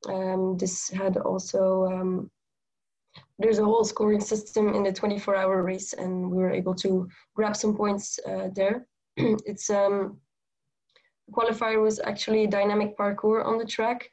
Um, 0.08 0.56
this 0.56 0.88
had 0.88 1.16
also, 1.16 1.86
um, 1.86 2.30
there's 3.38 3.58
a 3.58 3.64
whole 3.64 3.84
scoring 3.84 4.20
system 4.20 4.74
in 4.74 4.84
the 4.84 4.92
24 4.92 5.34
hour 5.34 5.62
race, 5.62 5.94
and 5.94 6.30
we 6.30 6.36
were 6.36 6.52
able 6.52 6.74
to 6.76 7.08
grab 7.34 7.56
some 7.56 7.76
points 7.76 8.20
uh, 8.28 8.48
there. 8.54 8.86
it's 9.16 9.68
um, 9.68 10.18
qualifier 11.30 11.82
was 11.82 12.00
actually 12.00 12.46
dynamic 12.46 12.96
parkour 12.96 13.44
on 13.44 13.58
the 13.58 13.64
track. 13.64 14.10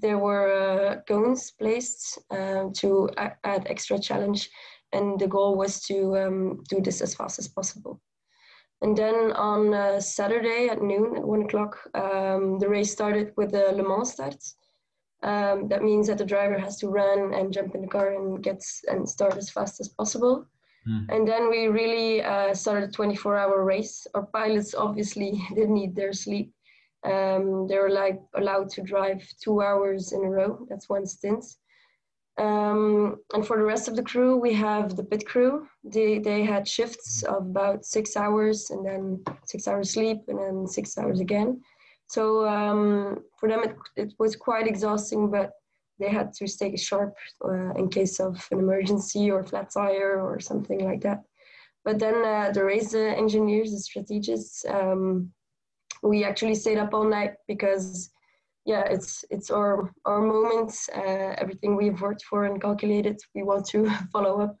There 0.00 0.18
were 0.18 0.52
uh, 0.52 1.00
cones 1.08 1.50
placed 1.50 2.18
uh, 2.30 2.64
to 2.74 3.10
add 3.16 3.66
extra 3.66 3.98
challenge, 3.98 4.48
and 4.92 5.18
the 5.18 5.26
goal 5.26 5.56
was 5.56 5.80
to 5.86 6.16
um, 6.16 6.62
do 6.68 6.80
this 6.80 7.00
as 7.00 7.14
fast 7.14 7.38
as 7.38 7.48
possible. 7.48 8.00
And 8.80 8.96
then 8.96 9.32
on 9.32 9.74
uh, 9.74 10.00
Saturday 10.00 10.68
at 10.68 10.82
noon, 10.82 11.16
at 11.16 11.24
one 11.24 11.42
o'clock, 11.42 11.78
um, 11.94 12.58
the 12.60 12.68
race 12.68 12.92
started 12.92 13.32
with 13.36 13.50
the 13.50 13.72
Le 13.72 13.82
Mans 13.82 14.12
start. 14.12 14.36
Um, 15.24 15.66
that 15.68 15.82
means 15.82 16.06
that 16.06 16.18
the 16.18 16.24
driver 16.24 16.58
has 16.58 16.78
to 16.78 16.88
run 16.88 17.34
and 17.34 17.52
jump 17.52 17.74
in 17.74 17.80
the 17.80 17.88
car 17.88 18.14
and 18.14 18.40
get 18.40 18.64
and 18.86 19.08
start 19.08 19.36
as 19.36 19.50
fast 19.50 19.80
as 19.80 19.88
possible. 19.88 20.46
Mm. 20.88 21.06
And 21.08 21.28
then 21.28 21.50
we 21.50 21.66
really 21.66 22.22
uh, 22.22 22.54
started 22.54 22.90
a 22.90 22.92
24-hour 22.92 23.64
race. 23.64 24.06
Our 24.14 24.26
pilots 24.26 24.74
obviously 24.74 25.42
didn't 25.54 25.74
need 25.74 25.96
their 25.96 26.12
sleep, 26.12 26.52
um, 27.04 27.66
they 27.68 27.78
were 27.78 27.90
like 27.90 28.20
allowed 28.34 28.70
to 28.70 28.82
drive 28.82 29.22
two 29.42 29.62
hours 29.62 30.12
in 30.12 30.24
a 30.24 30.30
row. 30.30 30.66
That's 30.68 30.88
one 30.88 31.06
stint. 31.06 31.44
Um, 32.38 33.16
and 33.34 33.44
for 33.44 33.56
the 33.56 33.64
rest 33.64 33.88
of 33.88 33.96
the 33.96 34.02
crew, 34.02 34.36
we 34.36 34.54
have 34.54 34.94
the 34.94 35.02
pit 35.02 35.26
crew. 35.26 35.66
They, 35.82 36.18
they 36.18 36.44
had 36.44 36.68
shifts 36.68 37.24
of 37.24 37.46
about 37.46 37.84
six 37.84 38.16
hours 38.16 38.70
and 38.70 38.86
then 38.86 39.24
six 39.44 39.66
hours 39.66 39.90
sleep 39.92 40.18
and 40.28 40.38
then 40.38 40.66
six 40.66 40.96
hours 40.96 41.20
again. 41.20 41.60
So 42.06 42.46
um, 42.48 43.24
for 43.38 43.48
them, 43.48 43.64
it, 43.64 43.76
it 43.96 44.14
was 44.18 44.36
quite 44.36 44.66
exhausting, 44.66 45.30
but 45.30 45.50
they 45.98 46.08
had 46.08 46.32
to 46.34 46.46
stay 46.46 46.76
sharp 46.76 47.14
uh, 47.44 47.72
in 47.74 47.88
case 47.88 48.20
of 48.20 48.46
an 48.52 48.60
emergency 48.60 49.30
or 49.30 49.42
flat 49.42 49.70
tire 49.74 50.20
or 50.22 50.38
something 50.38 50.84
like 50.84 51.00
that. 51.02 51.22
But 51.84 51.98
then 51.98 52.24
uh, 52.24 52.52
the 52.52 52.64
race 52.64 52.94
engineers, 52.94 53.72
the 53.72 53.80
strategists, 53.80 54.64
um, 54.68 55.32
we 56.02 56.24
actually 56.24 56.54
stayed 56.54 56.78
up 56.78 56.94
all 56.94 57.04
night 57.04 57.34
because 57.46 58.10
yeah 58.64 58.84
it's 58.84 59.24
it's 59.30 59.50
our 59.50 59.92
our 60.04 60.20
moment. 60.20 60.72
uh, 60.94 61.34
everything 61.38 61.76
we've 61.76 62.00
worked 62.00 62.24
for 62.24 62.44
and 62.44 62.60
calculated. 62.60 63.18
We 63.34 63.42
want 63.42 63.66
to 63.68 63.90
follow 64.12 64.40
up 64.40 64.56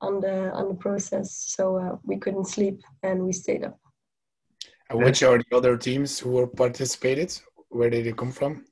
on 0.00 0.20
the 0.20 0.50
on 0.52 0.68
the 0.68 0.74
process. 0.74 1.28
So 1.56 1.76
uh, 1.76 1.96
we 2.02 2.16
couldn't 2.18 2.48
sleep 2.48 2.80
and 3.02 3.24
we 3.24 3.32
stayed 3.32 3.64
up. 3.64 3.78
And 4.90 5.02
which 5.02 5.22
are 5.22 5.38
the 5.38 5.56
other 5.56 5.76
teams 5.76 6.18
who 6.18 6.30
were 6.30 6.46
participated? 6.46 7.30
Where 7.68 7.90
did 7.90 8.04
they 8.04 8.12
come 8.12 8.32
from? 8.32 8.64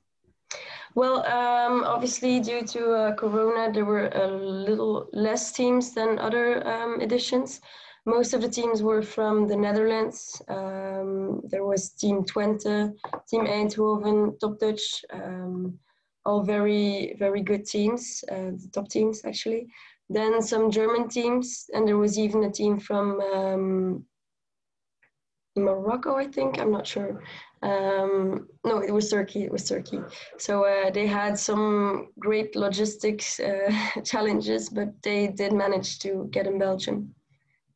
Well 0.95 1.25
um, 1.27 1.85
obviously 1.85 2.41
due 2.41 2.63
to 2.75 2.93
uh, 2.93 3.15
corona 3.15 3.73
there 3.73 3.87
were 3.87 4.09
a 4.09 4.27
little 4.69 5.09
less 5.13 5.53
teams 5.53 5.95
than 5.95 6.19
other 6.19 6.47
um, 6.67 7.01
editions 7.01 7.61
most 8.05 8.35
of 8.35 8.41
the 8.41 8.49
teams 8.49 8.83
were 8.83 9.03
from 9.03 9.47
the 9.47 9.57
Netherlands. 9.57 10.43
Um, 10.49 11.41
there 11.45 11.65
was 11.65 11.91
Team 11.91 12.25
Twente, 12.25 12.93
Team 13.29 13.47
Eindhoven, 13.47 14.39
Top 14.41 14.59
Dutch, 14.59 15.05
um, 15.13 15.79
all 16.25 16.43
very, 16.43 17.15
very 17.19 17.43
good 17.43 17.65
teams, 17.67 18.25
uh, 18.31 18.51
the 18.61 18.69
top 18.73 18.89
teams 18.89 19.25
actually. 19.25 19.67
Then 20.09 20.43
some 20.43 20.71
German 20.71 21.09
teams, 21.09 21.71
and 21.73 21.87
there 21.87 21.97
was 21.97 22.19
even 22.19 22.45
a 22.45 22.51
team 22.51 22.79
from 22.79 23.21
um, 23.21 24.05
Morocco, 25.57 26.17
I 26.17 26.27
think. 26.27 26.59
I'm 26.59 26.73
not 26.73 26.87
sure. 26.87 27.23
Um, 27.63 28.49
no, 28.65 28.83
it 28.83 28.91
was 28.91 29.11
Turkey. 29.11 29.45
It 29.45 29.53
was 29.53 29.69
Turkey. 29.69 30.01
So 30.39 30.65
uh, 30.65 30.91
they 30.91 31.07
had 31.07 31.39
some 31.39 32.09
great 32.19 32.57
logistics 32.57 33.39
uh, 33.39 33.73
challenges, 34.05 34.69
but 34.69 34.91
they 35.03 35.29
did 35.29 35.53
manage 35.53 36.01
to 36.01 36.29
get 36.31 36.47
in 36.47 36.59
Belgium. 36.59 37.15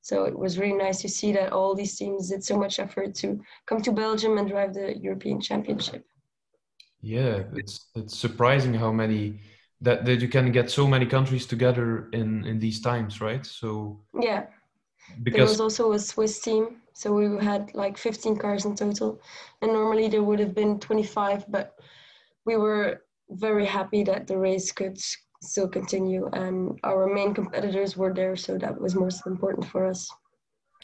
So 0.06 0.22
it 0.22 0.38
was 0.38 0.56
really 0.56 0.78
nice 0.86 1.02
to 1.02 1.08
see 1.08 1.32
that 1.32 1.52
all 1.52 1.74
these 1.74 1.96
teams 1.96 2.30
did 2.30 2.44
so 2.44 2.56
much 2.56 2.78
effort 2.78 3.12
to 3.16 3.40
come 3.66 3.82
to 3.82 3.90
Belgium 3.90 4.38
and 4.38 4.48
drive 4.48 4.72
the 4.72 4.96
European 4.96 5.40
Championship. 5.40 6.06
Yeah, 7.02 7.42
it's 7.54 7.90
it's 7.96 8.16
surprising 8.16 8.72
how 8.72 8.92
many 8.92 9.40
that 9.80 10.04
that 10.04 10.20
you 10.20 10.28
can 10.28 10.52
get 10.52 10.70
so 10.70 10.86
many 10.86 11.06
countries 11.06 11.44
together 11.44 12.08
in 12.12 12.44
in 12.44 12.60
these 12.60 12.80
times, 12.80 13.20
right? 13.20 13.44
So 13.44 14.00
yeah, 14.28 14.46
because 15.24 15.38
there 15.38 15.52
was 15.54 15.60
also 15.60 15.92
a 15.92 15.98
Swiss 15.98 16.38
team, 16.38 16.64
so 16.92 17.12
we 17.12 17.44
had 17.44 17.74
like 17.74 17.98
15 17.98 18.36
cars 18.36 18.64
in 18.64 18.76
total, 18.76 19.20
and 19.60 19.72
normally 19.72 20.06
there 20.08 20.22
would 20.22 20.38
have 20.38 20.54
been 20.54 20.78
25, 20.78 21.50
but 21.50 21.74
we 22.44 22.56
were 22.56 23.02
very 23.28 23.66
happy 23.66 24.04
that 24.04 24.28
the 24.28 24.38
race 24.38 24.70
could 24.70 24.98
still 25.42 25.68
continue, 25.68 26.28
and 26.32 26.78
our 26.84 27.06
main 27.06 27.34
competitors 27.34 27.96
were 27.96 28.12
there, 28.12 28.36
so 28.36 28.58
that 28.58 28.80
was 28.80 28.94
most 28.94 29.26
important 29.26 29.66
for 29.66 29.86
us. 29.86 30.08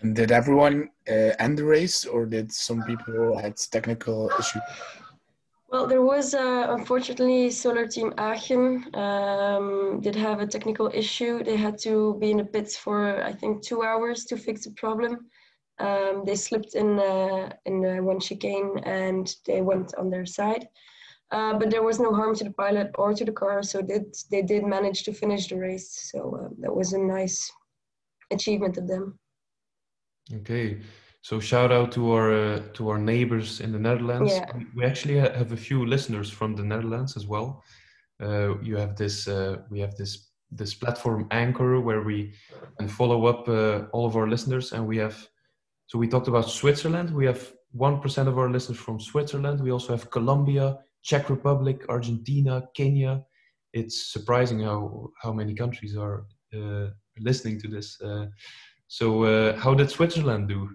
And 0.02 0.16
did 0.16 0.32
everyone 0.32 0.90
uh, 1.08 1.32
end 1.38 1.58
the 1.58 1.64
race, 1.64 2.04
or 2.04 2.26
did 2.26 2.52
some 2.52 2.82
people 2.82 3.38
had 3.38 3.56
technical 3.56 4.30
issues? 4.38 4.62
Well, 5.72 5.86
there 5.86 6.02
was 6.02 6.34
uh, 6.34 6.66
unfortunately 6.68 7.50
Solar 7.50 7.86
Team 7.86 8.12
Aachen 8.18 8.94
um, 8.94 10.00
did 10.02 10.14
have 10.14 10.40
a 10.40 10.46
technical 10.46 10.90
issue. 10.92 11.42
They 11.42 11.56
had 11.56 11.78
to 11.78 12.14
be 12.20 12.30
in 12.30 12.36
the 12.36 12.44
pits 12.44 12.76
for 12.76 13.24
I 13.24 13.32
think 13.32 13.62
two 13.62 13.82
hours 13.82 14.26
to 14.26 14.36
fix 14.36 14.64
the 14.64 14.72
problem. 14.72 15.30
Um, 15.78 16.24
they 16.26 16.34
slipped 16.34 16.74
in 16.74 16.98
uh, 16.98 17.48
in 17.64 17.86
uh, 17.86 18.02
one 18.02 18.20
chicane 18.20 18.80
and 18.84 19.34
they 19.46 19.62
went 19.62 19.94
on 19.94 20.10
their 20.10 20.26
side. 20.26 20.68
Uh, 21.32 21.54
but 21.58 21.70
there 21.70 21.82
was 21.82 21.98
no 21.98 22.12
harm 22.12 22.34
to 22.36 22.44
the 22.44 22.52
pilot 22.52 22.90
or 22.96 23.14
to 23.14 23.24
the 23.24 23.32
car, 23.32 23.62
so 23.62 23.80
did, 23.80 24.14
they 24.30 24.42
did 24.42 24.62
manage 24.64 25.02
to 25.04 25.12
finish 25.14 25.48
the 25.48 25.56
race. 25.56 26.10
So 26.12 26.38
uh, 26.38 26.48
that 26.58 26.74
was 26.74 26.92
a 26.92 26.98
nice 26.98 27.50
achievement 28.30 28.76
of 28.76 28.86
them. 28.86 29.18
Okay, 30.40 30.82
so 31.22 31.40
shout 31.40 31.72
out 31.72 31.90
to 31.92 32.12
our 32.12 32.32
uh, 32.32 32.62
to 32.74 32.90
our 32.90 32.98
neighbors 32.98 33.60
in 33.60 33.72
the 33.72 33.78
Netherlands. 33.78 34.32
Yeah. 34.32 34.46
We 34.76 34.84
actually 34.84 35.18
have 35.18 35.52
a 35.52 35.56
few 35.56 35.86
listeners 35.86 36.28
from 36.30 36.54
the 36.54 36.64
Netherlands 36.64 37.16
as 37.16 37.26
well. 37.26 37.62
Uh, 38.22 38.58
you 38.60 38.76
have 38.76 38.94
this 38.96 39.26
uh, 39.26 39.56
we 39.70 39.80
have 39.80 39.94
this 39.96 40.32
this 40.50 40.74
platform 40.74 41.26
Anchor 41.30 41.80
where 41.80 42.02
we 42.02 42.34
can 42.78 42.88
follow 42.88 43.26
up 43.26 43.48
uh, 43.48 43.86
all 43.92 44.06
of 44.06 44.16
our 44.16 44.28
listeners, 44.28 44.72
and 44.72 44.86
we 44.86 44.98
have. 44.98 45.16
So 45.86 45.98
we 45.98 46.08
talked 46.08 46.28
about 46.28 46.50
Switzerland. 46.50 47.10
We 47.10 47.26
have 47.26 47.52
one 47.72 48.00
percent 48.00 48.28
of 48.28 48.36
our 48.38 48.50
listeners 48.50 48.78
from 48.78 49.00
Switzerland. 49.00 49.60
We 49.60 49.72
also 49.72 49.96
have 49.96 50.10
Colombia, 50.10 50.78
Czech 51.02 51.30
Republic, 51.30 51.84
Argentina, 51.88 52.62
Kenya. 52.74 53.24
It's 53.72 54.12
surprising 54.12 54.60
how 54.60 55.10
how 55.22 55.32
many 55.32 55.54
countries 55.54 55.96
are 55.96 56.24
uh, 56.54 56.90
listening 57.18 57.60
to 57.60 57.68
this. 57.68 58.00
Uh, 58.00 58.26
so 58.86 59.54
how 59.56 59.74
did 59.74 59.90
Switzerland 59.90 60.48
do? 60.48 60.68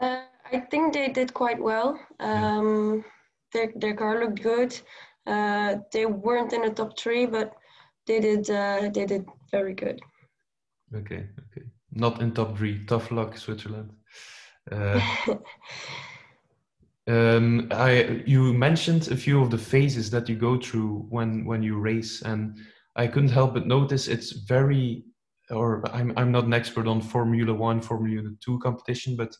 Uh, 0.00 0.22
I 0.52 0.60
think 0.70 0.92
they 0.92 1.08
did 1.08 1.32
quite 1.32 1.62
well. 1.62 1.98
Um, 2.18 3.04
their 3.52 3.72
their 3.76 3.94
car 3.94 4.20
looked 4.20 4.42
good. 4.42 4.80
Uh, 5.26 5.76
they 5.92 6.06
weren't 6.06 6.52
in 6.52 6.62
the 6.62 6.70
top 6.70 6.98
three, 6.98 7.26
but 7.26 7.52
they 8.06 8.20
did 8.20 8.50
uh, 8.50 8.90
they 8.92 9.06
did 9.06 9.24
very 9.50 9.74
good. 9.74 10.00
Okay, 10.94 11.28
okay. 11.38 11.66
Not 11.92 12.20
in 12.20 12.32
top 12.32 12.56
three. 12.56 12.84
Tough 12.86 13.10
luck, 13.10 13.36
Switzerland. 13.36 13.92
Um, 17.08 17.68
I 17.70 18.22
you 18.26 18.52
mentioned 18.52 19.08
a 19.08 19.16
few 19.16 19.42
of 19.42 19.50
the 19.50 19.58
phases 19.58 20.10
that 20.10 20.28
you 20.28 20.36
go 20.36 20.58
through 20.58 21.06
when 21.10 21.44
when 21.44 21.62
you 21.62 21.78
race, 21.78 22.22
and 22.22 22.58
I 22.96 23.06
couldn't 23.08 23.30
help 23.30 23.54
but 23.54 23.66
notice 23.66 24.08
it's 24.08 24.32
very. 24.32 25.04
Or 25.50 25.82
I'm 25.92 26.12
I'm 26.16 26.30
not 26.30 26.44
an 26.44 26.54
expert 26.54 26.86
on 26.86 27.00
Formula 27.00 27.52
One, 27.52 27.82
Formula 27.82 28.30
Two 28.40 28.58
competition, 28.60 29.16
but 29.16 29.36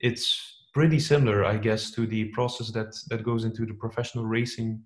it's 0.00 0.68
pretty 0.72 0.98
similar, 0.98 1.44
I 1.44 1.58
guess, 1.58 1.90
to 1.92 2.06
the 2.06 2.24
process 2.26 2.72
that 2.72 2.94
that 3.10 3.22
goes 3.22 3.44
into 3.44 3.66
the 3.66 3.74
professional 3.74 4.24
racing, 4.24 4.82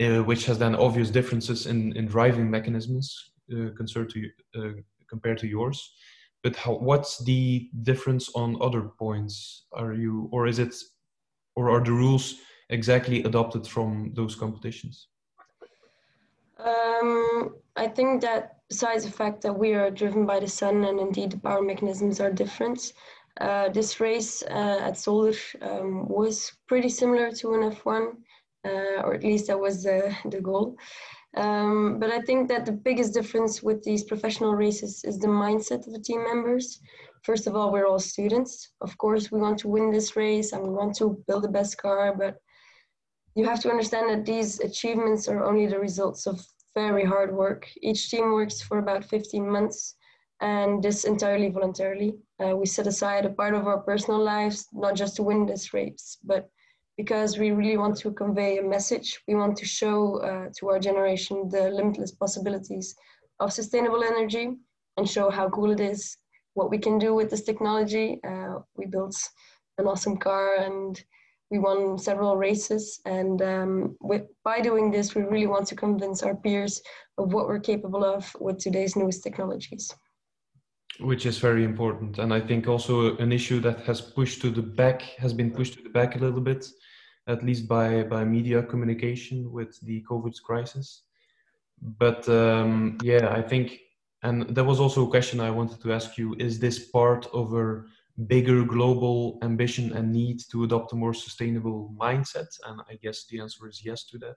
uh, 0.00 0.22
which 0.24 0.46
has 0.46 0.58
then 0.58 0.74
obvious 0.74 1.10
differences 1.10 1.66
in 1.66 1.96
in 1.96 2.06
driving 2.06 2.50
mechanisms 2.50 3.32
uh, 3.52 3.68
compared 3.76 4.10
to 4.10 4.28
uh, 4.56 4.72
compared 5.08 5.38
to 5.38 5.46
yours. 5.46 5.92
But 6.42 6.56
how, 6.56 6.74
what's 6.74 7.22
the 7.24 7.70
difference 7.82 8.28
on 8.34 8.60
other 8.60 8.82
points? 8.98 9.66
Are 9.72 9.94
you, 9.94 10.28
or 10.32 10.48
is 10.48 10.58
it, 10.58 10.74
or 11.56 11.70
are 11.70 11.82
the 11.84 11.92
rules 11.92 12.36
exactly 12.70 13.22
adopted 13.24 13.66
from 13.66 14.12
those 14.14 14.34
competitions? 14.34 15.08
Um, 16.58 17.56
I 17.76 17.88
think 17.88 18.22
that 18.22 18.58
besides 18.68 19.04
the 19.04 19.10
fact 19.10 19.42
that 19.42 19.52
we 19.52 19.74
are 19.74 19.90
driven 19.90 20.24
by 20.26 20.40
the 20.40 20.48
sun 20.48 20.84
and 20.84 21.00
indeed 21.00 21.32
the 21.32 21.38
power 21.38 21.62
mechanisms 21.62 22.20
are 22.20 22.32
different, 22.32 22.92
uh, 23.40 23.68
this 23.70 24.00
race 24.00 24.42
uh, 24.42 24.78
at 24.82 24.94
Zolder 24.94 25.36
um, 25.62 26.08
was 26.08 26.52
pretty 26.68 26.88
similar 26.88 27.30
to 27.32 27.54
an 27.54 27.70
F1, 27.70 28.12
uh, 28.64 29.02
or 29.02 29.14
at 29.14 29.24
least 29.24 29.46
that 29.46 29.58
was 29.58 29.82
the, 29.82 30.14
the 30.26 30.40
goal. 30.40 30.76
Um, 31.36 31.98
but 31.98 32.10
I 32.10 32.20
think 32.20 32.48
that 32.48 32.66
the 32.66 32.72
biggest 32.72 33.14
difference 33.14 33.62
with 33.62 33.82
these 33.82 34.04
professional 34.04 34.54
races 34.54 35.02
is 35.04 35.18
the 35.18 35.28
mindset 35.28 35.86
of 35.86 35.94
the 35.94 35.98
team 35.98 36.22
members. 36.24 36.80
First 37.22 37.46
of 37.46 37.54
all, 37.54 37.70
we're 37.70 37.86
all 37.86 38.00
students. 38.00 38.72
Of 38.80 38.98
course, 38.98 39.30
we 39.30 39.40
want 39.40 39.58
to 39.60 39.68
win 39.68 39.92
this 39.92 40.16
race 40.16 40.52
and 40.52 40.62
we 40.62 40.70
want 40.70 40.96
to 40.96 41.22
build 41.28 41.44
the 41.44 41.48
best 41.48 41.78
car, 41.78 42.14
but 42.16 42.36
you 43.34 43.44
have 43.44 43.60
to 43.60 43.70
understand 43.70 44.10
that 44.10 44.26
these 44.26 44.60
achievements 44.60 45.28
are 45.28 45.44
only 45.44 45.66
the 45.66 45.78
results 45.78 46.26
of 46.26 46.44
very 46.74 47.04
hard 47.04 47.34
work. 47.34 47.68
Each 47.80 48.10
team 48.10 48.32
works 48.32 48.60
for 48.60 48.78
about 48.78 49.04
15 49.04 49.48
months 49.48 49.94
and 50.40 50.82
this 50.82 51.04
entirely 51.04 51.48
voluntarily. 51.48 52.14
Uh, 52.42 52.56
we 52.56 52.66
set 52.66 52.88
aside 52.88 53.24
a 53.24 53.30
part 53.30 53.54
of 53.54 53.66
our 53.68 53.78
personal 53.78 54.22
lives, 54.22 54.66
not 54.72 54.96
just 54.96 55.14
to 55.16 55.22
win 55.22 55.46
this 55.46 55.72
race, 55.72 56.18
but 56.24 56.50
because 56.96 57.38
we 57.38 57.52
really 57.52 57.78
want 57.78 57.96
to 57.98 58.10
convey 58.10 58.58
a 58.58 58.62
message. 58.62 59.20
We 59.28 59.36
want 59.36 59.56
to 59.58 59.64
show 59.64 60.16
uh, 60.16 60.48
to 60.58 60.70
our 60.70 60.80
generation 60.80 61.48
the 61.48 61.70
limitless 61.70 62.12
possibilities 62.12 62.94
of 63.38 63.52
sustainable 63.52 64.02
energy 64.02 64.56
and 64.96 65.08
show 65.08 65.30
how 65.30 65.48
cool 65.48 65.70
it 65.70 65.80
is, 65.80 66.16
what 66.54 66.70
we 66.70 66.78
can 66.78 66.98
do 66.98 67.14
with 67.14 67.30
this 67.30 67.42
technology. 67.42 68.20
Uh, 68.26 68.60
we 68.76 68.86
built 68.86 69.16
an 69.78 69.86
awesome 69.86 70.16
car 70.16 70.56
and 70.56 71.02
we 71.50 71.58
won 71.58 71.98
several 71.98 72.36
races. 72.36 73.00
And 73.04 73.42
um, 73.42 73.96
with, 74.00 74.22
by 74.44 74.60
doing 74.60 74.90
this, 74.90 75.14
we 75.14 75.22
really 75.22 75.46
want 75.46 75.66
to 75.68 75.76
convince 75.76 76.22
our 76.22 76.34
peers 76.34 76.80
of 77.18 77.32
what 77.32 77.46
we're 77.46 77.60
capable 77.60 78.04
of 78.04 78.34
with 78.40 78.58
today's 78.58 78.96
newest 78.96 79.22
technologies 79.22 79.94
which 81.00 81.26
is 81.26 81.38
very 81.38 81.64
important 81.64 82.18
and 82.18 82.34
i 82.34 82.40
think 82.40 82.68
also 82.68 83.16
an 83.16 83.32
issue 83.32 83.60
that 83.60 83.80
has 83.80 84.00
pushed 84.00 84.40
to 84.42 84.50
the 84.50 84.62
back 84.62 85.02
has 85.18 85.32
been 85.32 85.50
pushed 85.50 85.74
to 85.74 85.82
the 85.82 85.88
back 85.88 86.16
a 86.16 86.18
little 86.18 86.40
bit 86.40 86.66
at 87.28 87.42
least 87.42 87.66
by 87.66 88.02
by 88.02 88.24
media 88.24 88.62
communication 88.62 89.50
with 89.50 89.80
the 89.80 90.04
covid 90.08 90.34
crisis 90.42 91.02
but 91.98 92.28
um, 92.28 92.98
yeah 93.02 93.28
i 93.30 93.40
think 93.40 93.80
and 94.22 94.42
there 94.54 94.64
was 94.64 94.80
also 94.80 95.06
a 95.06 95.10
question 95.10 95.40
i 95.40 95.50
wanted 95.50 95.80
to 95.80 95.92
ask 95.92 96.16
you 96.18 96.34
is 96.38 96.58
this 96.58 96.78
part 96.90 97.26
of 97.32 97.54
a 97.54 97.82
bigger 98.26 98.64
global 98.64 99.38
ambition 99.42 99.92
and 99.92 100.12
need 100.12 100.38
to 100.50 100.64
adopt 100.64 100.92
a 100.92 100.96
more 100.96 101.14
sustainable 101.14 101.94
mindset 101.98 102.48
and 102.66 102.80
i 102.90 102.94
guess 103.02 103.26
the 103.26 103.40
answer 103.40 103.68
is 103.68 103.84
yes 103.84 104.04
to 104.04 104.18
that 104.18 104.36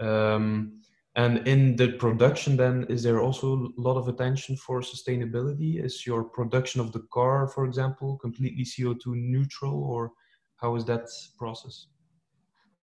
um, 0.00 0.80
and 1.16 1.46
in 1.46 1.76
the 1.76 1.92
production, 1.92 2.56
then, 2.56 2.86
is 2.88 3.04
there 3.04 3.20
also 3.20 3.72
a 3.78 3.80
lot 3.80 3.96
of 3.96 4.08
attention 4.08 4.56
for 4.56 4.80
sustainability? 4.80 5.82
Is 5.82 6.04
your 6.04 6.24
production 6.24 6.80
of 6.80 6.90
the 6.90 7.06
car, 7.12 7.46
for 7.46 7.64
example, 7.64 8.18
completely 8.18 8.64
CO2 8.64 9.06
neutral, 9.06 9.84
or 9.84 10.10
how 10.56 10.74
is 10.74 10.84
that 10.86 11.06
process? 11.38 11.86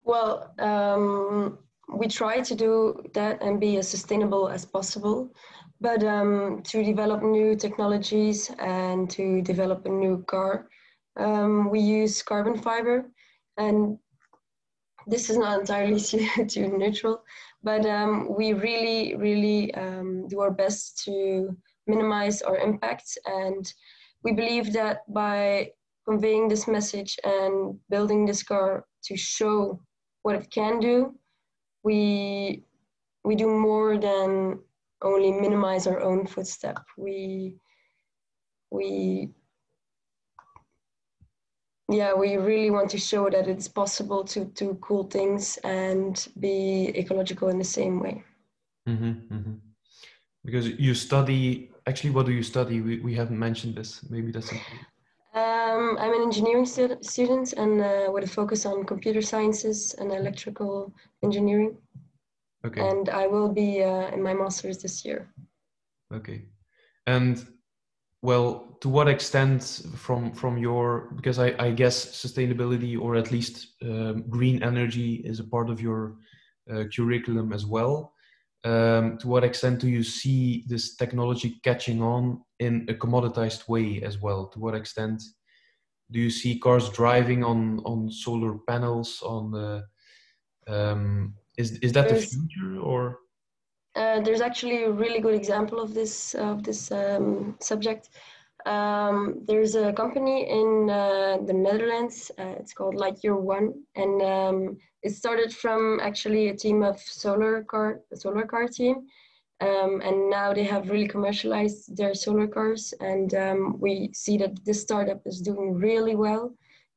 Well, 0.04 0.54
um, 0.60 1.58
we 1.92 2.06
try 2.08 2.40
to 2.40 2.54
do 2.54 3.02
that 3.14 3.42
and 3.42 3.60
be 3.60 3.76
as 3.76 3.88
sustainable 3.88 4.48
as 4.48 4.64
possible. 4.64 5.30
But 5.80 6.04
um, 6.04 6.62
to 6.64 6.84
develop 6.84 7.22
new 7.22 7.56
technologies 7.56 8.50
and 8.58 9.08
to 9.10 9.40
develop 9.42 9.86
a 9.86 9.88
new 9.88 10.22
car, 10.28 10.68
um, 11.18 11.70
we 11.70 11.80
use 11.80 12.22
carbon 12.22 12.56
fiber. 12.56 13.10
And 13.56 13.98
this 15.06 15.30
is 15.30 15.38
not 15.38 15.60
entirely 15.60 15.94
CO2 16.08 16.78
neutral, 16.78 17.22
but 17.62 17.86
um, 17.86 18.28
we 18.36 18.52
really, 18.52 19.16
really 19.16 19.74
um, 19.74 20.28
do 20.28 20.40
our 20.40 20.50
best 20.50 21.02
to 21.04 21.56
minimize 21.86 22.42
our 22.42 22.58
impact. 22.58 23.18
And 23.24 23.72
we 24.22 24.32
believe 24.32 24.72
that 24.74 24.98
by 25.12 25.70
conveying 26.06 26.48
this 26.48 26.68
message 26.68 27.18
and 27.24 27.78
building 27.88 28.26
this 28.26 28.42
car 28.42 28.84
to 29.04 29.16
show 29.16 29.80
what 30.22 30.36
it 30.36 30.50
can 30.50 30.78
do, 30.78 31.14
we 31.82 32.62
we 33.24 33.34
do 33.34 33.48
more 33.48 33.98
than 33.98 34.60
only 35.02 35.32
minimize 35.32 35.86
our 35.86 36.00
own 36.00 36.26
footstep. 36.26 36.78
We 36.96 37.56
we 38.70 39.30
yeah, 41.90 42.14
we 42.14 42.36
really 42.36 42.70
want 42.70 42.88
to 42.90 42.98
show 42.98 43.28
that 43.30 43.48
it's 43.48 43.66
possible 43.66 44.24
to 44.24 44.44
do 44.44 44.78
cool 44.80 45.04
things 45.04 45.58
and 45.64 46.28
be 46.38 46.92
ecological 46.96 47.48
in 47.48 47.58
the 47.58 47.64
same 47.64 47.98
way. 47.98 48.22
Mm-hmm, 48.88 49.34
mm-hmm. 49.34 49.54
Because 50.44 50.68
you 50.68 50.94
study, 50.94 51.72
actually, 51.86 52.10
what 52.10 52.26
do 52.26 52.32
you 52.32 52.44
study? 52.44 52.80
We, 52.80 53.00
we 53.00 53.14
haven't 53.14 53.38
mentioned 53.38 53.74
this. 53.74 54.08
Maybe 54.08 54.30
that's 54.30 54.52
important. 54.52 54.86
Um, 55.80 55.96
I'm 55.98 56.14
an 56.14 56.22
engineering 56.22 56.66
stu- 56.66 56.98
student 57.00 57.54
and 57.54 57.80
uh, 57.80 58.10
with 58.12 58.24
a 58.24 58.28
focus 58.28 58.66
on 58.66 58.84
computer 58.84 59.22
sciences 59.22 59.94
and 59.98 60.12
electrical 60.12 60.92
engineering. 61.22 61.76
Okay. 62.66 62.86
And 62.86 63.08
I 63.08 63.26
will 63.26 63.48
be 63.48 63.82
uh, 63.82 64.08
in 64.14 64.22
my 64.22 64.34
master's 64.34 64.78
this 64.78 65.04
year. 65.04 65.32
Okay. 66.12 66.42
And 67.06 67.46
well, 68.20 68.76
to 68.82 68.90
what 68.90 69.08
extent 69.08 69.82
from 69.96 70.32
from 70.32 70.58
your 70.58 71.12
because 71.16 71.38
I, 71.38 71.54
I 71.58 71.70
guess 71.70 71.96
sustainability 72.24 73.00
or 73.00 73.16
at 73.16 73.30
least 73.30 73.54
um, 73.82 74.24
green 74.28 74.62
energy 74.62 75.22
is 75.24 75.40
a 75.40 75.44
part 75.44 75.70
of 75.70 75.80
your 75.80 76.16
uh, 76.70 76.84
curriculum 76.94 77.52
as 77.54 77.64
well. 77.64 78.12
Um, 78.64 79.16
to 79.18 79.28
what 79.28 79.44
extent 79.44 79.80
do 79.80 79.88
you 79.88 80.02
see 80.02 80.64
this 80.68 80.96
technology 80.96 81.58
catching 81.64 82.02
on 82.02 82.42
in 82.58 82.84
a 82.90 82.94
commoditized 82.94 83.66
way 83.68 84.02
as 84.02 84.20
well? 84.20 84.48
To 84.48 84.58
what 84.58 84.74
extent 84.74 85.22
do 86.10 86.18
you 86.20 86.30
see 86.30 86.58
cars 86.58 86.88
driving 86.90 87.44
on 87.44 87.80
on 87.84 88.10
solar 88.10 88.58
panels? 88.68 89.22
On 89.22 89.50
the 89.50 89.84
um, 90.66 91.34
is 91.56 91.72
is 91.78 91.92
that 91.92 92.08
There's- 92.08 92.30
the 92.30 92.36
future 92.36 92.80
or? 92.80 93.18
Uh, 93.96 94.20
there's 94.20 94.40
actually 94.40 94.84
a 94.84 94.90
really 94.90 95.20
good 95.20 95.34
example 95.34 95.80
of 95.80 95.94
this 95.94 96.34
of 96.34 96.62
this 96.62 96.92
um, 96.92 97.56
subject. 97.60 98.08
Um, 98.66 99.40
there's 99.46 99.74
a 99.74 99.92
company 99.92 100.48
in 100.48 100.88
uh, 100.88 101.38
the 101.44 101.52
Netherlands. 101.52 102.30
Uh, 102.38 102.54
it's 102.60 102.72
called 102.72 102.94
Lightyear 102.94 103.36
One, 103.40 103.72
and 103.96 104.22
um, 104.22 104.76
it 105.02 105.10
started 105.10 105.52
from 105.52 105.98
actually 106.00 106.48
a 106.48 106.56
team 106.56 106.82
of 106.84 107.00
solar 107.00 107.64
car, 107.64 108.00
a 108.12 108.16
solar 108.16 108.46
car 108.46 108.68
team, 108.68 109.08
um, 109.60 110.00
and 110.02 110.30
now 110.30 110.54
they 110.54 110.64
have 110.64 110.88
really 110.88 111.08
commercialized 111.08 111.96
their 111.96 112.14
solar 112.14 112.46
cars. 112.46 112.94
And 113.00 113.34
um, 113.34 113.78
we 113.78 114.10
see 114.14 114.38
that 114.38 114.64
this 114.64 114.80
startup 114.80 115.20
is 115.26 115.40
doing 115.40 115.74
really 115.74 116.16
well. 116.16 116.54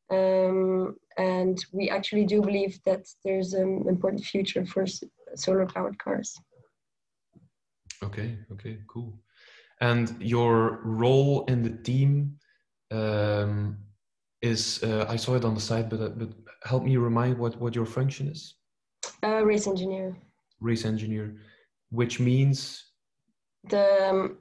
Um, 0.09 0.95
and 1.17 1.63
we 1.71 1.89
actually 1.89 2.25
do 2.25 2.41
believe 2.41 2.79
that 2.85 3.07
there's 3.23 3.53
an 3.53 3.85
important 3.87 4.23
future 4.23 4.65
for 4.65 4.85
solar 5.35 5.65
powered 5.65 5.97
cars. 5.99 6.39
Okay, 8.01 8.37
okay, 8.51 8.77
cool. 8.87 9.13
And 9.81 10.15
your 10.21 10.79
role 10.83 11.45
in 11.45 11.63
the 11.63 11.71
team 11.71 12.37
um, 12.91 13.77
is, 14.41 14.81
uh, 14.83 15.05
I 15.09 15.17
saw 15.17 15.35
it 15.35 15.43
on 15.43 15.55
the 15.55 15.61
side, 15.61 15.89
but, 15.89 15.99
uh, 15.99 16.09
but 16.09 16.29
help 16.63 16.83
me 16.83 16.95
remind 16.95 17.37
what, 17.37 17.59
what 17.59 17.75
your 17.75 17.85
function 17.85 18.27
is. 18.27 18.55
Uh, 19.23 19.43
race 19.43 19.67
engineer. 19.67 20.15
Race 20.61 20.85
engineer, 20.85 21.35
which 21.93 22.19
means, 22.19 22.85
the 23.69 24.09
um, 24.09 24.37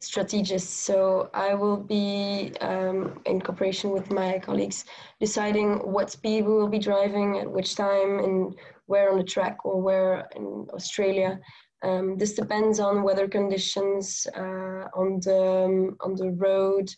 strategist. 0.00 0.84
So 0.84 1.30
I 1.32 1.54
will 1.54 1.76
be 1.76 2.52
um, 2.60 3.20
in 3.24 3.40
cooperation 3.40 3.90
with 3.90 4.10
my 4.10 4.38
colleagues 4.38 4.84
deciding 5.20 5.78
what 5.78 6.10
speed 6.10 6.44
we 6.44 6.52
will 6.52 6.68
be 6.68 6.78
driving 6.78 7.38
at 7.38 7.50
which 7.50 7.74
time 7.74 8.18
and 8.18 8.54
where 8.86 9.10
on 9.10 9.18
the 9.18 9.24
track 9.24 9.64
or 9.64 9.80
where 9.80 10.28
in 10.36 10.66
Australia. 10.72 11.40
Um, 11.82 12.18
this 12.18 12.34
depends 12.34 12.80
on 12.80 13.04
weather 13.04 13.28
conditions, 13.28 14.26
uh, 14.36 14.88
on 15.00 15.20
the 15.20 15.64
um, 15.66 15.96
on 16.00 16.16
the 16.16 16.30
road, 16.32 16.92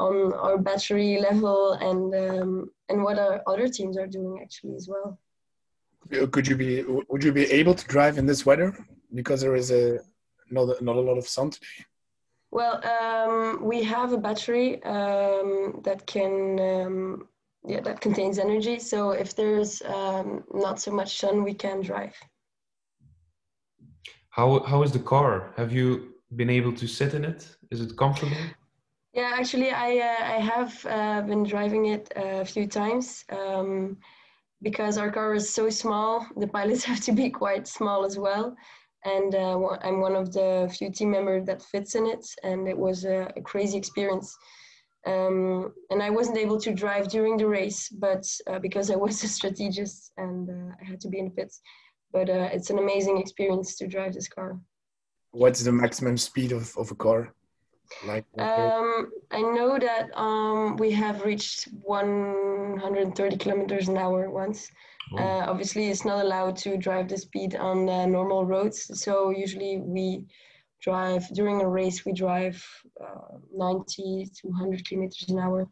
on 0.00 0.32
our 0.32 0.58
battery 0.58 1.20
level, 1.20 1.74
and 1.74 2.12
um, 2.14 2.70
and 2.88 3.04
what 3.04 3.16
our 3.16 3.40
other 3.46 3.68
teams 3.68 3.96
are 3.96 4.08
doing 4.08 4.40
actually 4.42 4.74
as 4.74 4.88
well. 4.88 5.20
Could 6.32 6.48
you 6.48 6.56
be? 6.56 6.82
Would 6.82 7.22
you 7.22 7.32
be 7.32 7.44
able 7.44 7.76
to 7.76 7.86
drive 7.86 8.18
in 8.18 8.26
this 8.26 8.44
weather 8.44 8.76
because 9.14 9.40
there 9.40 9.56
is 9.56 9.70
a 9.70 10.00
not 10.50 10.80
a, 10.80 10.84
not 10.84 10.96
a 10.96 11.00
lot 11.00 11.18
of 11.18 11.26
sun 11.26 11.50
today? 11.50 11.84
Well, 12.50 12.80
um, 12.86 13.62
we 13.62 13.82
have 13.82 14.12
a 14.12 14.18
battery 14.18 14.82
um, 14.84 15.80
that 15.84 16.06
can, 16.06 16.58
um, 16.58 17.28
yeah, 17.66 17.80
that 17.80 18.00
contains 18.00 18.38
energy. 18.38 18.78
So 18.78 19.10
if 19.10 19.36
there's 19.36 19.82
um, 19.82 20.44
not 20.54 20.80
so 20.80 20.90
much 20.90 21.18
sun, 21.18 21.44
we 21.44 21.52
can 21.52 21.82
drive. 21.82 22.16
how, 24.38 24.60
how 24.60 24.82
is 24.84 24.92
the 24.92 25.04
car? 25.14 25.52
Have 25.56 25.72
you 25.72 26.14
been 26.36 26.50
able 26.50 26.72
to 26.72 26.86
sit 26.86 27.12
in 27.14 27.24
it? 27.24 27.40
Is 27.72 27.80
it 27.80 27.96
comfortable? 27.96 28.36
Yeah, 29.12 29.32
actually, 29.34 29.70
I 29.70 29.90
uh, 30.10 30.22
I 30.36 30.38
have 30.54 30.72
uh, 30.86 31.20
been 31.22 31.42
driving 31.42 31.86
it 31.86 32.04
a 32.14 32.44
few 32.44 32.66
times 32.68 33.24
um, 33.40 33.96
because 34.62 34.94
our 34.96 35.10
car 35.10 35.34
is 35.34 35.52
so 35.58 35.64
small. 35.70 36.24
The 36.36 36.46
pilots 36.46 36.84
have 36.90 37.00
to 37.08 37.12
be 37.12 37.30
quite 37.30 37.66
small 37.66 38.04
as 38.04 38.16
well, 38.26 38.54
and 39.04 39.34
uh, 39.34 39.58
I'm 39.82 40.00
one 40.00 40.16
of 40.16 40.32
the 40.32 40.72
few 40.76 40.90
team 40.90 41.10
members 41.10 41.46
that 41.46 41.62
fits 41.62 41.94
in 41.94 42.06
it, 42.06 42.26
and 42.42 42.68
it 42.68 42.76
was 42.76 43.04
a, 43.04 43.30
a 43.36 43.40
crazy 43.40 43.78
experience. 43.78 44.36
Um, 45.06 45.72
and 45.90 46.02
I 46.02 46.10
wasn't 46.10 46.38
able 46.38 46.60
to 46.60 46.74
drive 46.74 47.08
during 47.08 47.36
the 47.36 47.46
race, 47.46 47.88
but 47.88 48.26
uh, 48.50 48.58
because 48.58 48.90
I 48.90 48.96
was 48.96 49.22
a 49.28 49.28
strategist 49.28 50.12
and 50.16 50.50
uh, 50.50 50.74
I 50.80 50.84
had 50.84 51.00
to 51.02 51.08
be 51.08 51.18
in 51.18 51.26
the 51.26 51.30
pits. 51.30 51.60
But 52.12 52.28
uh, 52.30 52.48
it's 52.52 52.70
an 52.70 52.78
amazing 52.78 53.18
experience 53.18 53.76
to 53.76 53.86
drive 53.86 54.14
this 54.14 54.28
car. 54.28 54.58
What's 55.30 55.62
the 55.62 55.72
maximum 55.72 56.16
speed 56.16 56.52
of, 56.52 56.74
of 56.76 56.90
a 56.90 56.94
car? 56.94 57.34
Like 58.06 58.24
Um, 58.38 59.10
I 59.30 59.40
know 59.40 59.78
that 59.78 60.10
um, 60.14 60.76
we 60.76 60.90
have 60.92 61.24
reached 61.24 61.68
130 62.80 63.36
kilometers 63.36 63.88
an 63.88 63.96
hour 63.96 64.30
once. 64.30 64.70
Oh, 65.12 65.18
Uh, 65.18 65.46
obviously, 65.48 65.88
it's 65.88 66.04
not 66.04 66.24
allowed 66.24 66.56
to 66.58 66.76
drive 66.76 67.08
the 67.08 67.16
speed 67.16 67.56
on 67.56 67.88
uh, 67.88 68.06
normal 68.06 68.44
roads. 68.44 68.78
So 69.02 69.30
usually 69.30 69.78
we 69.78 70.26
drive 70.80 71.28
during 71.34 71.60
a 71.60 71.68
race. 71.68 72.04
We 72.04 72.12
drive 72.12 72.62
uh, 73.00 73.38
90 73.52 74.30
to 74.36 74.48
100 74.48 74.86
kilometers 74.86 75.28
an 75.28 75.38
hour. 75.38 75.68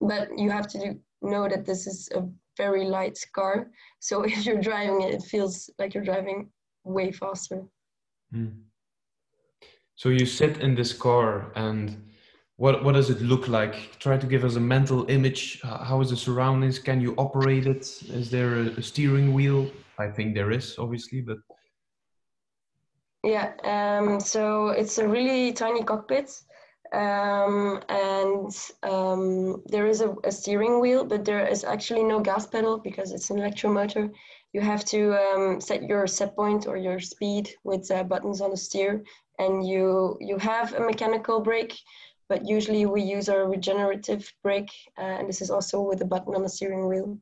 But 0.00 0.28
you 0.38 0.50
have 0.50 0.68
to 0.68 0.78
do, 0.78 1.00
know 1.20 1.48
that 1.48 1.66
this 1.66 1.86
is 1.86 2.08
a 2.14 2.22
very 2.56 2.84
light 2.84 3.18
car. 3.32 3.70
So 4.00 4.22
if 4.32 4.46
you're 4.46 4.60
driving 4.60 5.02
it, 5.02 5.14
it 5.14 5.22
feels 5.22 5.70
like 5.78 5.94
you're 5.94 6.04
driving 6.04 6.50
way 6.84 7.12
faster. 7.12 7.64
hmm. 8.32 8.48
So 9.96 10.10
you 10.10 10.26
sit 10.26 10.58
in 10.58 10.76
this 10.76 10.92
car 10.92 11.50
and 11.56 12.07
what, 12.58 12.82
what 12.82 12.94
does 12.94 13.08
it 13.08 13.22
look 13.22 13.46
like? 13.46 13.98
Try 14.00 14.18
to 14.18 14.26
give 14.26 14.44
us 14.44 14.56
a 14.56 14.60
mental 14.60 15.08
image. 15.08 15.60
How 15.62 16.00
is 16.00 16.10
the 16.10 16.16
surroundings? 16.16 16.80
Can 16.80 17.00
you 17.00 17.14
operate 17.16 17.66
it? 17.66 17.82
Is 18.08 18.30
there 18.30 18.56
a, 18.56 18.82
steering 18.82 19.32
wheel? 19.32 19.70
I 19.96 20.08
think 20.08 20.34
there 20.34 20.50
is, 20.50 20.76
obviously, 20.76 21.20
but 21.20 21.38
Yeah, 23.22 23.52
um, 23.62 24.18
so 24.18 24.68
it's 24.70 24.98
a 24.98 25.06
really 25.06 25.52
tiny 25.52 25.84
cockpit, 25.84 26.30
um, 26.92 27.80
and 27.88 28.52
um, 28.82 29.62
there 29.66 29.86
is 29.86 30.00
a, 30.00 30.16
a 30.24 30.32
steering 30.32 30.80
wheel, 30.80 31.04
but 31.04 31.24
there 31.24 31.46
is 31.46 31.62
actually 31.62 32.02
no 32.02 32.18
gas 32.18 32.46
pedal 32.46 32.78
because 32.78 33.12
it's 33.12 33.30
an 33.30 33.38
electromotor. 33.38 34.10
You 34.52 34.62
have 34.62 34.84
to 34.86 35.14
um, 35.14 35.60
set 35.60 35.82
your 35.84 36.08
set 36.08 36.34
point 36.34 36.66
or 36.66 36.76
your 36.76 36.98
speed 36.98 37.50
with 37.62 37.88
uh, 37.90 38.02
buttons 38.02 38.40
on 38.40 38.50
the 38.50 38.56
steer, 38.56 39.04
and 39.38 39.66
you 39.66 40.16
you 40.20 40.38
have 40.38 40.74
a 40.74 40.80
mechanical 40.80 41.40
brake, 41.40 41.76
but 42.28 42.46
usually 42.46 42.86
we 42.86 43.02
use 43.02 43.28
our 43.28 43.48
regenerative 43.48 44.30
brake, 44.42 44.72
uh, 44.98 45.16
and 45.18 45.28
this 45.28 45.40
is 45.40 45.50
also 45.50 45.80
with 45.80 46.00
a 46.02 46.04
button 46.04 46.34
on 46.34 46.42
the 46.42 46.48
steering 46.48 46.86
wheel. 46.88 47.18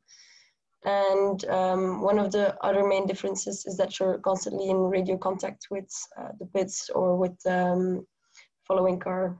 And 0.83 1.43
um, 1.45 2.01
one 2.01 2.19
of 2.19 2.31
the 2.31 2.55
other 2.63 2.87
main 2.87 3.07
differences 3.07 3.65
is 3.65 3.77
that 3.77 3.99
you're 3.99 4.19
constantly 4.19 4.69
in 4.69 4.77
radio 4.77 5.17
contact 5.17 5.67
with 5.71 5.89
uh, 6.19 6.29
the 6.39 6.45
pits 6.45 6.89
or 6.93 7.17
with 7.17 7.35
um, 7.45 8.05
following 8.67 8.99
car. 8.99 9.37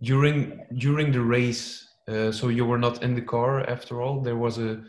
during 0.00 0.60
during 0.78 1.12
the 1.12 1.20
race, 1.20 1.88
uh, 2.08 2.32
so 2.32 2.48
you 2.48 2.64
were 2.64 2.78
not 2.78 3.02
in 3.02 3.14
the 3.14 3.22
car 3.22 3.68
after 3.68 4.00
all. 4.02 4.20
There 4.20 4.36
was 4.36 4.58
a, 4.58 4.82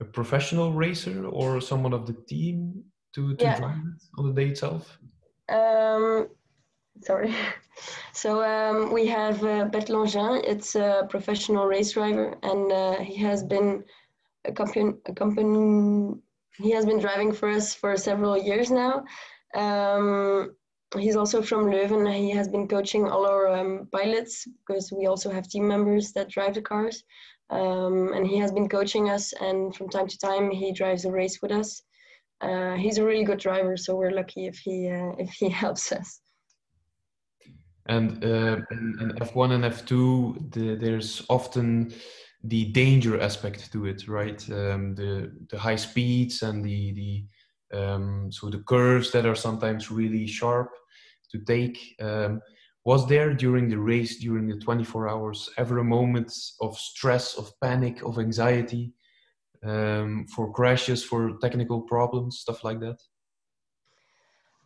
a 0.00 0.04
professional 0.04 0.72
racer 0.72 1.26
or 1.26 1.60
someone 1.60 1.92
of 1.92 2.06
the 2.06 2.16
team 2.28 2.84
to, 3.14 3.34
to 3.36 3.44
Yeah. 3.44 3.56
drive 3.56 3.76
it 3.76 4.02
on 4.18 4.26
the 4.26 4.32
day 4.32 4.48
itself. 4.50 4.98
Um, 5.48 6.28
sorry. 7.02 7.34
So 8.12 8.42
um, 8.42 8.92
we 8.92 9.06
have 9.06 9.44
uh, 9.44 9.66
Bert 9.66 9.88
Longin. 9.88 10.42
It's 10.44 10.74
a 10.74 11.06
professional 11.08 11.66
race 11.66 11.92
driver, 11.92 12.36
and 12.42 12.72
uh, 12.72 12.98
he 12.98 13.14
has 13.18 13.44
been 13.44 13.84
accompany, 14.44 14.94
accompany, 15.06 16.14
he 16.56 16.70
has 16.72 16.84
been 16.84 16.98
driving 16.98 17.32
for 17.32 17.48
us 17.48 17.74
for 17.74 17.96
several 17.96 18.36
years 18.36 18.72
now. 18.72 19.04
Um, 19.54 20.56
he's 20.96 21.14
also 21.14 21.42
from 21.42 21.66
Leuven. 21.66 22.12
He 22.12 22.30
has 22.30 22.48
been 22.48 22.66
coaching 22.66 23.06
all 23.06 23.24
our 23.26 23.46
um, 23.46 23.88
pilots 23.92 24.48
because 24.66 24.90
we 24.90 25.06
also 25.06 25.30
have 25.30 25.48
team 25.48 25.68
members 25.68 26.12
that 26.12 26.28
drive 26.28 26.54
the 26.54 26.62
cars. 26.62 27.04
Um, 27.50 28.12
and 28.14 28.26
he 28.26 28.36
has 28.38 28.52
been 28.52 28.68
coaching 28.68 29.08
us, 29.08 29.32
and 29.40 29.74
from 29.74 29.88
time 29.88 30.06
to 30.08 30.18
time 30.18 30.50
he 30.50 30.72
drives 30.72 31.04
a 31.04 31.12
race 31.12 31.40
with 31.40 31.52
us. 31.52 31.82
Uh, 32.40 32.74
he's 32.74 32.98
a 32.98 33.04
really 33.04 33.24
good 33.24 33.38
driver, 33.38 33.76
so 33.76 33.96
we're 33.96 34.10
lucky 34.10 34.46
if 34.46 34.58
he 34.58 34.88
uh, 34.90 35.12
if 35.18 35.30
he 35.30 35.48
helps 35.64 35.92
us. 35.92 36.20
And 37.88 38.22
uh, 38.22 38.58
in, 38.70 38.96
in, 39.00 39.12
F1 39.20 39.52
and 39.52 39.64
F2, 39.64 40.52
the, 40.52 40.74
there's 40.76 41.24
often 41.30 41.92
the 42.44 42.66
danger 42.66 43.20
aspect 43.20 43.72
to 43.72 43.86
it, 43.86 44.06
right? 44.06 44.40
Um, 44.50 44.94
the 44.94 45.32
the 45.50 45.58
high 45.58 45.76
speeds 45.76 46.42
and 46.42 46.64
the 46.64 46.92
the 46.92 47.78
um, 47.78 48.30
so 48.30 48.48
the 48.50 48.62
curves 48.62 49.10
that 49.12 49.26
are 49.26 49.34
sometimes 49.34 49.90
really 49.90 50.26
sharp 50.26 50.70
to 51.32 51.38
take. 51.40 51.96
Um, 52.00 52.40
was 52.84 53.06
there 53.06 53.34
during 53.34 53.68
the 53.68 53.78
race, 53.78 54.18
during 54.18 54.48
the 54.48 54.58
24 54.58 55.08
hours, 55.08 55.50
ever 55.58 55.78
a 55.78 55.84
moment 55.84 56.32
of 56.60 56.78
stress, 56.78 57.36
of 57.36 57.52
panic, 57.60 58.02
of 58.02 58.18
anxiety 58.18 58.94
um, 59.62 60.26
for 60.34 60.52
crashes, 60.52 61.04
for 61.04 61.36
technical 61.42 61.82
problems, 61.82 62.38
stuff 62.38 62.64
like 62.64 62.80
that? 62.80 62.98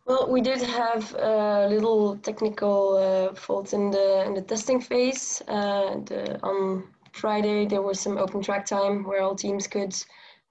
Well, 0.05 0.29
we 0.29 0.41
did 0.41 0.61
have 0.61 1.15
a 1.15 1.67
little 1.69 2.17
technical 2.17 2.97
uh, 2.97 3.35
fault 3.35 3.71
in 3.73 3.89
the 3.89 4.25
in 4.25 4.33
the 4.33 4.41
testing 4.41 4.81
phase. 4.81 5.41
Uh, 5.47 5.99
the, 6.03 6.39
on 6.43 6.83
Friday, 7.13 7.65
there 7.65 7.81
was 7.81 8.01
some 8.01 8.17
open 8.17 8.41
track 8.41 8.65
time 8.65 9.05
where 9.05 9.21
all 9.21 9.35
teams 9.35 9.65
could 9.65 9.95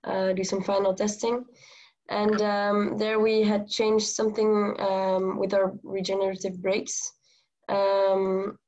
uh, 0.05 0.33
do 0.33 0.43
some 0.43 0.63
final 0.63 0.95
testing. 0.95 1.45
And 2.09 2.41
um, 2.41 2.97
there 2.97 3.21
we 3.21 3.43
had 3.43 3.69
changed 3.69 4.07
something 4.07 4.75
um, 4.81 5.39
with 5.39 5.53
our 5.53 5.75
regenerative 5.83 6.63
brakes. 6.63 7.13
Um, 7.69 8.59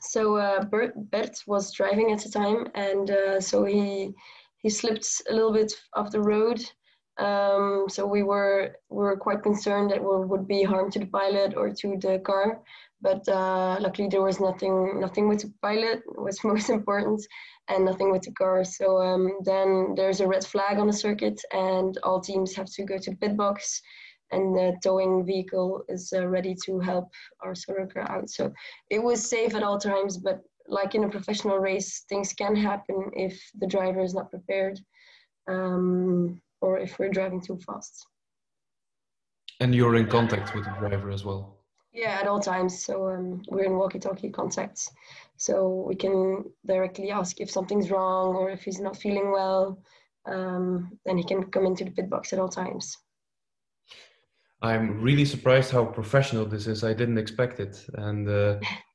so 0.00 0.36
uh, 0.36 0.64
Bert, 0.64 0.92
Bert, 1.10 1.42
was 1.46 1.72
driving 1.72 2.12
at 2.12 2.22
the 2.22 2.28
time, 2.28 2.68
and 2.74 3.10
uh, 3.10 3.40
so 3.40 3.64
he 3.64 4.12
he 4.58 4.68
slipped 4.68 5.08
a 5.30 5.32
little 5.32 5.52
bit 5.52 5.72
off 5.94 6.10
the 6.10 6.20
road. 6.20 6.60
Um, 7.16 7.86
so 7.88 8.06
we 8.06 8.22
were 8.24 8.76
we 8.90 9.02
were 9.04 9.16
quite 9.16 9.42
concerned 9.42 9.90
that 9.90 10.00
there 10.00 10.26
would 10.26 10.48
be 10.48 10.64
harm 10.64 10.90
to 10.90 10.98
the 10.98 11.06
pilot 11.06 11.54
or 11.56 11.70
to 11.70 11.96
the 12.00 12.18
car 12.18 12.60
but 13.04 13.28
uh, 13.28 13.76
luckily 13.80 14.08
there 14.08 14.22
was 14.22 14.40
nothing 14.40 14.98
nothing 14.98 15.28
with 15.28 15.42
the 15.42 15.52
pilot 15.62 16.02
was 16.16 16.42
most 16.52 16.70
important 16.70 17.20
and 17.68 17.84
nothing 17.84 18.10
with 18.10 18.22
the 18.22 18.32
car. 18.32 18.64
So 18.64 19.00
um, 19.00 19.38
then 19.44 19.94
there's 19.94 20.20
a 20.20 20.26
red 20.26 20.44
flag 20.44 20.78
on 20.78 20.86
the 20.86 20.92
circuit 20.92 21.40
and 21.52 21.96
all 22.02 22.20
teams 22.20 22.54
have 22.56 22.70
to 22.72 22.84
go 22.84 22.98
to 22.98 23.16
pit 23.16 23.36
box 23.36 23.80
and 24.32 24.56
the 24.56 24.74
towing 24.82 25.24
vehicle 25.26 25.84
is 25.88 26.12
uh, 26.16 26.26
ready 26.26 26.56
to 26.64 26.80
help 26.80 27.08
our 27.42 27.54
car 27.92 28.10
out. 28.10 28.30
So 28.30 28.52
it 28.90 29.02
was 29.02 29.30
safe 29.30 29.54
at 29.54 29.62
all 29.62 29.78
times 29.78 30.16
but 30.16 30.40
like 30.66 30.94
in 30.94 31.04
a 31.04 31.08
professional 31.16 31.58
race 31.58 32.04
things 32.08 32.32
can 32.32 32.56
happen 32.56 33.10
if 33.12 33.38
the 33.60 33.66
driver 33.66 34.02
is 34.02 34.14
not 34.14 34.30
prepared. 34.30 34.80
Um, 35.46 36.40
or 36.64 36.78
if 36.78 36.98
we're 36.98 37.14
driving 37.18 37.40
too 37.40 37.58
fast 37.66 38.06
and 39.60 39.74
you're 39.74 39.96
in 39.96 40.06
contact 40.06 40.54
with 40.54 40.64
the 40.64 40.74
driver 40.80 41.10
as 41.10 41.24
well 41.24 41.64
yeah, 41.94 42.18
at 42.20 42.26
all 42.26 42.40
times. 42.40 42.84
So 42.84 43.08
um, 43.08 43.42
we're 43.48 43.64
in 43.64 43.76
walkie-talkie 43.76 44.30
contacts, 44.30 44.90
so 45.36 45.84
we 45.88 45.94
can 45.94 46.44
directly 46.66 47.10
ask 47.10 47.40
if 47.40 47.50
something's 47.50 47.90
wrong 47.90 48.34
or 48.34 48.50
if 48.50 48.64
he's 48.64 48.80
not 48.80 48.96
feeling 48.96 49.30
well. 49.30 49.80
Um, 50.26 50.98
then 51.06 51.16
he 51.16 51.24
can 51.24 51.44
come 51.44 51.66
into 51.66 51.84
the 51.84 51.92
pit 51.92 52.10
box 52.10 52.32
at 52.32 52.38
all 52.38 52.48
times. 52.48 52.96
I'm 54.60 55.00
really 55.00 55.24
surprised 55.24 55.70
how 55.70 55.84
professional 55.84 56.46
this 56.46 56.66
is. 56.66 56.82
I 56.82 56.94
didn't 56.94 57.18
expect 57.18 57.60
it, 57.60 57.84
and 57.94 58.28
uh, 58.28 58.58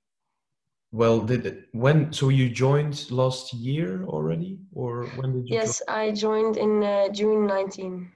well, 0.92 1.20
did 1.20 1.46
it, 1.46 1.70
when? 1.72 2.12
So 2.12 2.30
you 2.30 2.50
joined 2.50 3.10
last 3.12 3.54
year 3.54 4.04
already, 4.06 4.60
or 4.74 5.06
when 5.18 5.34
did 5.34 5.50
you? 5.50 5.56
Yes, 5.56 5.82
join? 5.88 5.98
I 5.98 6.12
joined 6.12 6.58
in 6.58 6.84
uh, 6.84 7.10
June 7.10 7.46
19. 7.46 8.12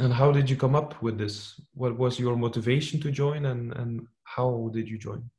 And 0.00 0.12
how 0.12 0.32
did 0.32 0.50
you 0.50 0.56
come 0.56 0.74
up 0.74 1.00
with 1.02 1.18
this? 1.18 1.60
What 1.74 1.96
was 1.96 2.18
your 2.18 2.36
motivation 2.36 3.00
to 3.02 3.10
join 3.10 3.46
and, 3.46 3.72
and 3.74 4.06
how 4.24 4.70
did 4.72 4.88
you 4.88 4.98
join? 4.98 5.30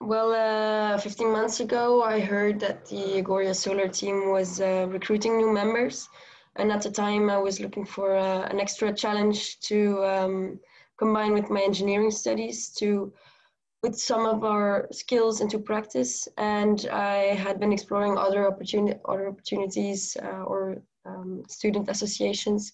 Well, 0.00 0.32
uh, 0.32 0.98
15 0.98 1.32
months 1.32 1.60
ago, 1.60 2.02
I 2.02 2.20
heard 2.20 2.60
that 2.60 2.86
the 2.86 3.20
Agoria 3.22 3.54
Solar 3.54 3.88
team 3.88 4.30
was 4.30 4.60
uh, 4.60 4.86
recruiting 4.88 5.38
new 5.38 5.52
members. 5.52 6.08
And 6.56 6.70
at 6.70 6.82
the 6.82 6.90
time, 6.90 7.30
I 7.30 7.38
was 7.38 7.58
looking 7.58 7.84
for 7.84 8.16
uh, 8.16 8.42
an 8.42 8.60
extra 8.60 8.92
challenge 8.92 9.58
to 9.60 10.04
um, 10.04 10.60
combine 10.98 11.32
with 11.32 11.50
my 11.50 11.62
engineering 11.62 12.10
studies 12.10 12.68
to 12.78 13.12
put 13.86 13.96
some 13.96 14.26
of 14.26 14.44
our 14.44 14.88
skills 14.92 15.40
into 15.40 15.58
practice. 15.58 16.28
And 16.36 16.86
I 16.92 17.34
had 17.44 17.60
been 17.60 17.72
exploring 17.72 18.18
other, 18.18 18.50
opportuni- 18.50 19.00
other 19.04 19.28
opportunities 19.28 20.16
uh, 20.22 20.42
or 20.52 20.82
um, 21.04 21.42
student 21.48 21.88
associations 21.88 22.72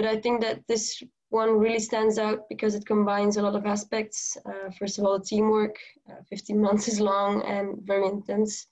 but 0.00 0.08
I 0.08 0.16
think 0.16 0.40
that 0.40 0.66
this 0.66 1.02
one 1.28 1.58
really 1.58 1.78
stands 1.78 2.18
out 2.18 2.48
because 2.48 2.74
it 2.74 2.86
combines 2.86 3.36
a 3.36 3.42
lot 3.42 3.54
of 3.54 3.66
aspects. 3.66 4.34
Uh, 4.46 4.70
first 4.78 4.98
of 4.98 5.04
all, 5.04 5.20
teamwork. 5.20 5.76
Uh, 6.08 6.22
15 6.30 6.58
months 6.66 6.88
is 6.88 7.00
long 7.00 7.42
and 7.42 7.78
very 7.82 8.06
intense. 8.06 8.66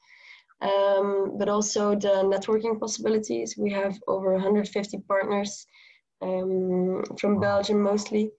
Um, 0.63 1.37
but 1.39 1.51
also 1.51 1.95
the 1.95 2.25
networking 2.25 2.81
possibilities. 2.81 3.57
We 3.59 3.71
have 3.73 4.01
over 4.09 4.33
150 4.33 4.99
partners 5.07 5.67
um, 6.23 7.05
from 7.21 7.41
Belgium 7.41 7.83
mostly. 7.83 8.33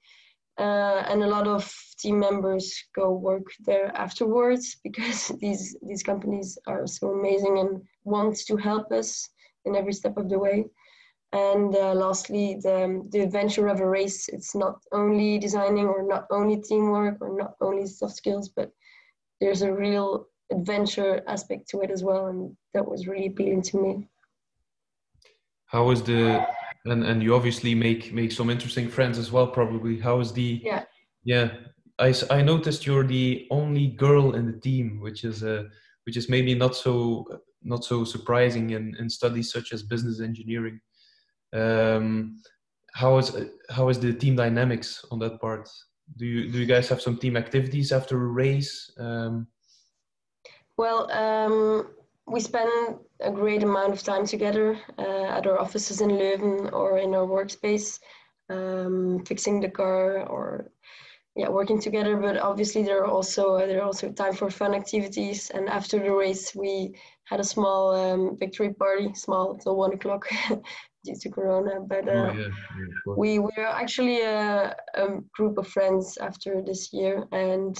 Uh, 0.60 1.06
and 1.08 1.24
a 1.24 1.28
lot 1.28 1.48
of 1.48 1.74
team 1.98 2.19
members 2.19 2.84
go 2.93 3.12
work 3.12 3.48
there 3.65 3.95
afterwards 3.95 4.76
because 4.84 5.30
these 5.39 5.78
these 5.88 6.04
companies 6.04 6.58
are 6.67 6.86
so 6.86 7.12
amazing 7.12 7.60
and 7.60 7.82
want 8.04 8.36
to 8.36 8.58
help 8.58 8.91
us 8.91 9.30
in 9.65 9.76
every 9.76 9.93
step 9.93 10.17
of 10.17 10.28
the 10.30 10.38
way. 10.38 10.65
And 11.32 11.76
uh, 11.76 11.93
lastly, 11.93 12.60
the, 12.62 13.06
the 13.12 13.19
adventure 13.19 13.67
of 13.67 13.80
a 13.80 13.88
race. 13.88 14.30
It's 14.30 14.56
not 14.56 14.82
only 14.91 15.38
designing 15.38 15.86
or 15.86 16.02
not 16.02 16.26
only 16.32 16.58
teamwork 16.58 17.17
or 17.22 17.38
not 17.38 17.54
only 17.62 17.86
soft 17.86 18.15
skills, 18.15 18.50
but 18.50 18.72
there's 19.39 19.62
a 19.62 19.72
real 19.72 20.26
adventure 20.52 21.22
aspect 21.28 21.69
to 21.69 21.82
it 21.82 21.91
as 21.91 22.04
well. 22.04 22.28
And 22.28 22.58
that 22.74 22.86
was 22.86 23.08
really 23.08 23.28
appealing 23.28 23.62
to 23.63 23.78
me. 23.78 24.08
How 25.67 25.91
is 25.91 26.02
the, 26.02 26.48
and, 26.85 27.03
and 27.03 27.21
you 27.21 27.35
obviously 27.35 27.75
make, 27.75 28.13
make 28.13 28.31
some 28.31 28.49
interesting 28.49 28.89
friends 28.89 29.17
as 29.17 29.31
well, 29.31 29.47
probably. 29.47 29.99
How 29.99 30.19
is 30.19 30.31
the, 30.31 30.61
yeah, 30.63 30.83
yeah. 31.23 31.51
I, 31.99 32.13
I 32.29 32.41
noticed 32.41 32.85
you're 32.85 33.05
the 33.05 33.47
only 33.51 33.87
girl 33.87 34.35
in 34.35 34.45
the 34.45 34.59
team, 34.59 34.99
which 35.01 35.23
is 35.23 35.43
a, 35.43 35.59
uh, 35.59 35.63
which 36.05 36.17
is 36.17 36.29
maybe 36.29 36.55
not 36.55 36.75
so 36.75 37.25
not 37.61 37.83
so 37.83 38.03
surprising 38.03 38.71
in, 38.71 38.95
in 38.97 39.09
studies 39.09 39.51
such 39.51 39.73
as 39.73 39.83
business 39.83 40.21
engineering. 40.21 40.79
Um, 41.53 42.41
how 42.93 43.17
is 43.17 43.35
how 43.69 43.89
is 43.89 43.99
the 43.99 44.13
team 44.13 44.35
dynamics 44.35 45.05
on 45.11 45.19
that 45.19 45.39
part? 45.39 45.69
Do 46.17 46.25
you 46.25 46.51
do 46.51 46.57
you 46.57 46.65
guys 46.65 46.89
have 46.89 47.01
some 47.01 47.17
team 47.17 47.37
activities 47.37 47.91
after 47.91 48.15
a 48.15 48.27
race? 48.27 48.91
Um, 48.97 49.47
well, 50.77 51.11
um, 51.11 51.89
we 52.29 52.39
spend 52.39 52.99
a 53.21 53.31
great 53.31 53.63
amount 53.63 53.93
of 53.93 54.03
time 54.03 54.25
together 54.25 54.77
uh, 54.97 55.25
at 55.37 55.47
our 55.47 55.59
offices 55.59 56.01
in 56.01 56.09
Leuven 56.09 56.71
or 56.71 56.99
in 56.99 57.13
our 57.15 57.25
workspace, 57.25 57.99
um, 58.49 59.23
fixing 59.25 59.59
the 59.59 59.69
car 59.69 60.27
or 60.27 60.71
yeah, 61.35 61.49
working 61.49 61.79
together. 61.79 62.17
But 62.17 62.37
obviously, 62.37 62.83
there 62.83 63.01
are 63.03 63.11
also 63.17 63.55
uh, 63.55 63.65
there 63.65 63.79
are 63.79 63.85
also 63.85 64.11
time 64.11 64.33
for 64.33 64.49
fun 64.49 64.73
activities. 64.73 65.49
And 65.51 65.69
after 65.69 65.97
the 65.99 66.11
race, 66.11 66.53
we 66.55 66.95
had 67.25 67.39
a 67.39 67.43
small 67.43 67.95
um, 67.95 68.37
victory 68.37 68.73
party, 68.73 69.13
small 69.13 69.55
till 69.57 69.75
one 69.75 69.93
o'clock, 69.93 70.27
due 71.05 71.15
to 71.15 71.29
Corona. 71.29 71.79
But 71.81 72.07
uh, 72.07 72.11
oh, 72.11 72.33
yeah. 72.33 72.41
Yeah, 72.41 73.13
we 73.15 73.39
were 73.39 73.67
actually 73.67 74.21
a, 74.21 74.75
a, 74.95 75.07
group 75.33 75.57
of 75.57 75.67
friends 75.67 76.17
after 76.17 76.61
this 76.61 76.91
year, 76.91 77.25
and 77.31 77.77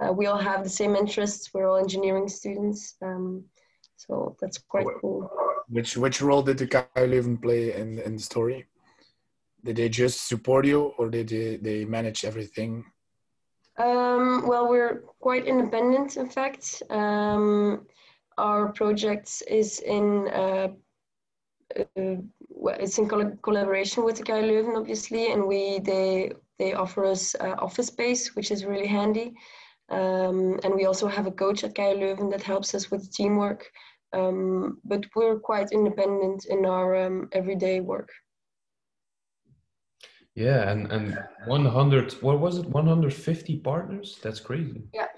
uh, 0.00 0.12
we 0.12 0.26
all 0.26 0.38
have 0.38 0.62
the 0.62 0.76
same 0.80 0.94
interests. 0.94 1.50
We're 1.52 1.68
all 1.68 1.78
engineering 1.78 2.28
students, 2.28 2.96
um, 3.02 3.44
so 4.06 4.36
that's 4.40 4.58
quite 4.58 4.86
cool. 5.00 5.30
Which 5.68 5.96
which 5.96 6.20
role 6.20 6.42
did 6.42 6.58
the 6.58 6.66
KU 6.66 7.06
Leuven 7.12 7.40
play 7.40 7.72
in 7.74 7.98
in 7.98 8.16
the 8.16 8.22
story? 8.22 8.66
Did 9.64 9.76
they 9.76 9.88
just 9.88 10.28
support 10.28 10.66
you, 10.66 10.92
or 10.98 11.08
did 11.08 11.28
they, 11.28 11.56
they 11.56 11.84
manage 11.84 12.24
everything? 12.24 12.84
Um, 13.78 14.46
well, 14.48 14.68
we're 14.68 15.04
quite 15.20 15.46
independent, 15.46 16.16
in 16.16 16.28
fact. 16.28 16.82
Um, 16.90 17.86
our 18.38 18.72
project 18.72 19.42
is 19.48 19.78
in 19.80 20.28
uh, 20.28 20.68
uh, 21.78 22.16
it's 22.80 22.98
in 22.98 23.08
collaboration 23.08 24.04
with 24.04 24.16
the 24.16 24.24
KU 24.24 24.42
Leuven, 24.42 24.76
obviously, 24.76 25.32
and 25.32 25.46
we 25.46 25.78
they 25.78 26.32
they 26.58 26.74
offer 26.74 27.04
us 27.04 27.34
uh, 27.36 27.54
office 27.58 27.86
space, 27.86 28.34
which 28.36 28.50
is 28.50 28.64
really 28.64 28.86
handy. 28.86 29.34
Um, 29.88 30.58
and 30.64 30.74
we 30.74 30.86
also 30.86 31.06
have 31.06 31.26
a 31.26 31.30
coach 31.30 31.64
at 31.64 31.74
KU 31.74 31.94
Leuven 32.02 32.30
that 32.30 32.42
helps 32.42 32.74
us 32.74 32.90
with 32.90 33.12
teamwork. 33.12 33.70
Um, 34.12 34.78
but 34.84 35.06
we're 35.14 35.38
quite 35.38 35.72
independent 35.72 36.46
in 36.46 36.66
our 36.66 36.94
um, 36.96 37.28
everyday 37.32 37.80
work. 37.80 38.10
Yeah, 40.34 40.70
and 40.70 40.90
and 40.90 41.18
100. 41.46 42.12
What 42.22 42.40
was 42.40 42.58
it? 42.58 42.66
150 42.66 43.56
partners. 43.58 44.18
That's 44.22 44.40
crazy. 44.40 44.82
Yeah. 44.94 45.08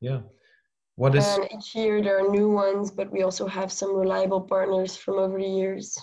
Yeah. 0.00 0.20
What 0.96 1.14
is? 1.14 1.26
And 1.26 1.48
each 1.52 1.74
year 1.74 2.02
there 2.02 2.24
are 2.24 2.30
new 2.30 2.50
ones, 2.50 2.90
but 2.90 3.10
we 3.10 3.22
also 3.22 3.46
have 3.46 3.72
some 3.72 3.96
reliable 3.96 4.40
partners 4.40 4.96
from 4.96 5.18
over 5.18 5.38
the 5.38 5.44
years 5.44 5.98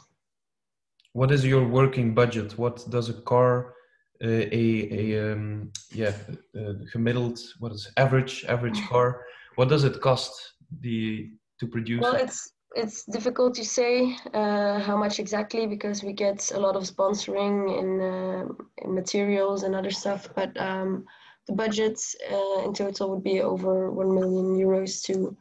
what 1.17 1.31
is 1.31 1.43
your 1.43 1.67
working 1.67 2.13
budget? 2.13 2.59
What 2.59 2.87
does 2.91 3.09
a 3.09 3.19
car 3.31 3.73
a 4.21 4.31
a 4.61 5.33
um, 5.33 5.71
yeah 5.91 6.13
uh, 6.59 6.73
gemiddeld 6.91 7.39
what 7.59 7.71
is 7.71 7.91
average 7.97 8.45
average 8.45 8.81
car 8.89 9.07
what 9.55 9.69
does 9.69 9.83
it 9.83 10.01
cost 10.01 10.33
the 10.81 11.29
to 11.59 11.67
produce 11.67 12.01
well 12.01 12.15
it's 12.15 12.53
it's 12.75 13.05
difficult 13.05 13.55
to 13.55 13.63
say 13.63 14.15
uh, 14.33 14.79
how 14.79 14.97
much 14.97 15.19
exactly 15.19 15.65
because 15.67 16.03
we 16.03 16.13
get 16.13 16.51
a 16.51 16.59
lot 16.59 16.75
of 16.75 16.83
sponsoring 16.83 17.55
in, 17.79 18.01
uh, 18.01 18.45
in 18.83 18.93
materials 18.93 19.63
and 19.63 19.73
other 19.73 19.89
stuff 19.89 20.29
but 20.35 20.55
um, 20.59 21.05
the 21.47 21.53
budget 21.53 21.99
uh, 22.29 22.65
in 22.65 22.73
total 22.73 23.09
would 23.09 23.23
be 23.23 23.41
over 23.41 23.91
1 23.91 24.13
million 24.13 24.57
euros 24.57 25.01
to 25.01 25.35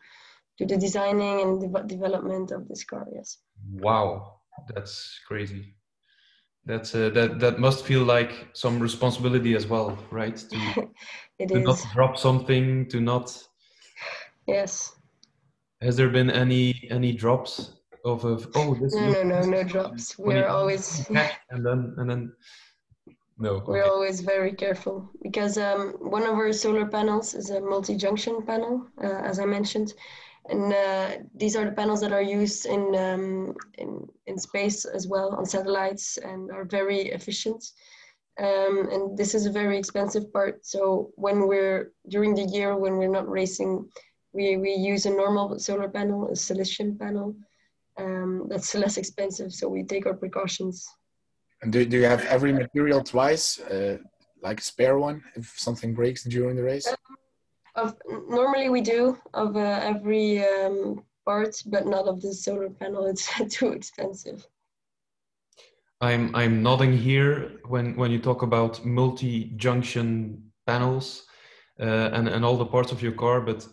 do 0.57 0.67
the 0.67 0.77
designing 0.77 1.41
and 1.43 1.61
de- 1.61 1.83
development 1.85 2.53
of 2.53 2.67
this 2.69 2.85
car 2.85 3.07
yes. 3.13 3.39
Wow 3.73 4.37
that's 4.75 5.21
crazy. 5.29 5.75
That's 6.65 6.95
uh, 6.95 7.11
that 7.11 7.39
that 7.41 7.59
must 7.61 7.85
feel 7.85 8.03
like 8.03 8.49
some 8.55 8.81
responsibility 8.81 9.55
as 9.55 9.67
well 9.67 9.99
right? 10.11 10.37
To, 10.37 10.59
it 11.39 11.51
to 11.51 11.59
is. 11.59 11.65
not 11.67 11.87
drop 11.93 12.17
something 12.17 12.89
to 12.89 13.01
not 13.01 13.37
yes 14.47 14.96
has 15.81 15.97
there 15.97 16.09
been 16.09 16.31
any 16.31 16.89
any 16.91 17.13
drops 17.13 17.73
of, 18.05 18.25
of 18.25 18.49
oh 18.55 18.75
this 18.75 18.95
no 18.95 19.11
no 19.11 19.23
no 19.23 19.41
no 19.41 19.63
drops 19.75 20.19
we're 20.19 20.47
always 20.47 21.09
and 21.51 21.65
then 21.67 21.95
and 21.99 22.11
then 22.11 22.33
no 23.39 23.63
We're 23.67 23.83
okay. 23.83 23.91
always 23.91 24.21
very 24.21 24.53
careful 24.53 25.11
because 25.23 25.59
um, 25.59 25.95
one 26.01 26.23
of 26.23 26.37
our 26.37 26.53
solar 26.53 26.87
panels 26.87 27.35
is 27.35 27.51
a 27.51 27.61
multi-junction 27.61 28.47
panel, 28.47 28.87
uh, 29.05 29.21
as 29.25 29.39
I 29.39 29.45
mentioned, 29.45 29.93
and 30.49 30.73
uh, 30.73 31.11
these 31.35 31.55
are 31.55 31.67
the 31.67 31.73
panels 31.73 32.01
that 32.01 32.13
are 32.13 32.23
used 32.23 32.65
in, 32.65 32.95
um, 32.95 33.55
in 33.77 34.09
in 34.27 34.39
space 34.39 34.87
as 34.87 35.07
well 35.07 35.35
on 35.35 35.45
satellites 35.45 36.17
and 36.17 36.51
are 36.51 36.65
very 36.65 37.11
efficient. 37.19 37.63
Um, 38.39 38.89
and 38.91 39.19
this 39.19 39.35
is 39.35 39.45
a 39.47 39.53
very 39.53 39.77
expensive 39.79 40.33
part. 40.33 40.65
So 40.65 41.11
when 41.17 41.47
we're 41.47 41.93
during 42.09 42.35
the 42.35 42.45
year 42.45 42.77
when 42.77 42.97
we're 42.97 43.17
not 43.19 43.29
racing, 43.29 43.89
we 44.37 44.57
we 44.57 44.73
use 44.93 45.07
a 45.07 45.11
normal 45.11 45.59
solar 45.59 45.89
panel, 45.89 46.29
a 46.29 46.33
silicium 46.33 46.99
panel. 46.99 47.35
Um, 47.99 48.47
that's 48.51 48.75
less 48.75 48.99
expensive, 48.99 49.53
so 49.53 49.69
we 49.69 49.83
take 49.83 50.05
our 50.07 50.15
precautions. 50.15 50.87
And 51.63 51.73
do, 51.73 51.87
do 51.87 51.97
you 51.97 52.05
have 52.05 52.25
every 52.27 52.53
material 52.53 53.03
twice, 53.03 53.59
uh, 53.61 53.97
like 54.43 54.61
a 54.61 54.63
spare 54.63 54.99
one, 54.99 55.23
if 55.35 55.55
something 55.57 55.95
breaks 55.95 56.23
during 56.25 56.57
the 56.57 56.63
race? 56.63 56.87
Of 57.75 57.95
normally 58.29 58.69
we 58.69 58.83
do 58.83 59.17
of 59.33 59.57
uh, 59.57 59.81
every 59.93 60.45
um, 60.45 61.03
part, 61.25 61.55
but 61.67 61.87
not 61.87 62.07
of 62.07 62.21
the 62.21 62.35
solar 62.35 62.69
panel. 62.69 63.07
It's 63.07 63.27
too 63.57 63.73
expensive. 63.73 64.47
I'm 66.01 66.35
I'm 66.37 66.63
nodding 66.63 66.95
here 66.97 67.53
when 67.67 67.97
when 67.97 68.11
you 68.11 68.19
talk 68.19 68.43
about 68.43 68.85
multi-junction 68.85 70.43
panels 70.67 71.27
uh, 71.81 72.11
and 72.13 72.29
and 72.29 72.45
all 72.45 72.59
the 72.59 72.67
parts 72.67 72.93
of 72.93 73.01
your 73.01 73.13
car, 73.13 73.41
but 73.41 73.67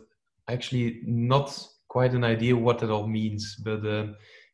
actually 0.50 1.02
not 1.06 1.68
quite 1.88 2.14
an 2.14 2.24
idea 2.24 2.56
what 2.56 2.80
that 2.80 2.90
all 2.90 3.08
means. 3.08 3.56
But 3.56 3.86
uh, 3.86 4.08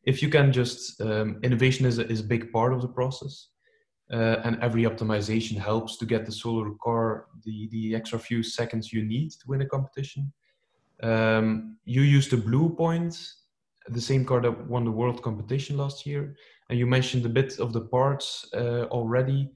if 0.04 0.22
you 0.22 0.28
can 0.28 0.52
just 0.52 1.00
um, 1.00 1.38
innovation 1.42 1.86
is 1.86 1.98
a, 1.98 2.06
is 2.08 2.20
a 2.20 2.24
big 2.24 2.52
part 2.52 2.72
of 2.72 2.82
the 2.82 2.88
process, 2.88 3.48
uh, 4.12 4.36
and 4.44 4.60
every 4.62 4.84
optimization 4.84 5.56
helps 5.56 5.96
to 5.98 6.06
get 6.06 6.26
the 6.26 6.32
solar 6.32 6.70
car 6.82 7.26
the 7.44 7.68
the 7.70 7.94
extra 7.94 8.18
few 8.18 8.42
seconds 8.42 8.92
you 8.92 9.02
need 9.04 9.30
to 9.30 9.46
win 9.46 9.62
a 9.62 9.66
competition. 9.66 10.32
Um, 11.02 11.76
you 11.84 12.02
used 12.02 12.30
the 12.30 12.36
Blue 12.36 12.68
Point, 12.68 13.16
the 13.88 14.00
same 14.00 14.24
car 14.24 14.40
that 14.42 14.68
won 14.68 14.84
the 14.84 14.90
world 14.90 15.22
competition 15.22 15.76
last 15.76 16.04
year 16.04 16.36
and 16.70 16.78
you 16.78 16.86
mentioned 16.86 17.26
a 17.26 17.28
bit 17.28 17.58
of 17.58 17.72
the 17.72 17.80
parts 17.80 18.48
uh, 18.54 18.84
already 18.90 19.50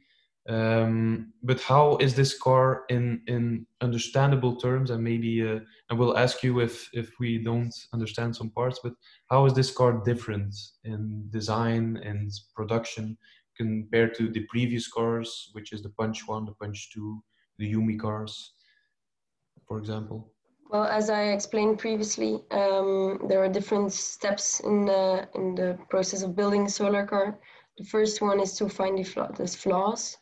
um, 0.46 1.33
but 1.42 1.61
how 1.61 1.96
is 1.98 2.14
this 2.14 2.38
car 2.38 2.85
in 2.90 3.22
in 3.26 3.66
understandable 3.80 4.57
terms? 4.57 4.90
And 4.90 5.02
maybe 5.02 5.46
uh, 5.46 5.61
we'll 5.94 6.18
ask 6.18 6.42
you 6.42 6.61
if 6.61 6.90
if 6.92 7.11
we 7.18 7.38
don't 7.38 7.74
understand 7.94 8.37
some 8.37 8.50
parts 8.50 8.80
but 8.83 8.92
how 9.30 9.46
is 9.46 9.54
this 9.54 9.70
car 9.70 10.02
different 10.04 10.54
in 10.85 11.26
design 11.30 11.96
and 12.04 12.30
production 12.54 13.16
compared 13.57 14.14
to 14.16 14.28
the 14.28 14.44
previous 14.50 14.87
cars 14.88 15.48
which 15.52 15.72
is 15.72 15.83
the 15.83 15.90
punch 15.90 16.26
one 16.26 16.44
the 16.44 16.52
punch 16.61 16.90
two 16.92 17.22
the 17.59 17.72
Umicars 17.72 18.50
for 19.66 19.78
example? 19.78 20.30
Well, 20.70 20.85
as 20.85 21.09
I 21.09 21.24
explained 21.24 21.78
previously, 21.78 22.42
um, 22.50 23.20
there 23.28 23.42
are 23.42 23.48
different 23.48 23.92
steps 23.92 24.61
in 24.61 24.85
the 24.85 25.28
in 25.35 25.54
the 25.54 25.78
process 25.88 26.22
of 26.22 26.37
building 26.37 26.66
a 26.66 26.70
solar 26.70 27.07
car. 27.07 27.38
The 27.78 27.85
first 27.85 28.20
one 28.20 28.40
is 28.40 28.54
to 28.57 28.68
find 28.68 28.98
the 28.98 29.33
the 29.37 29.46
flaws, 29.46 30.18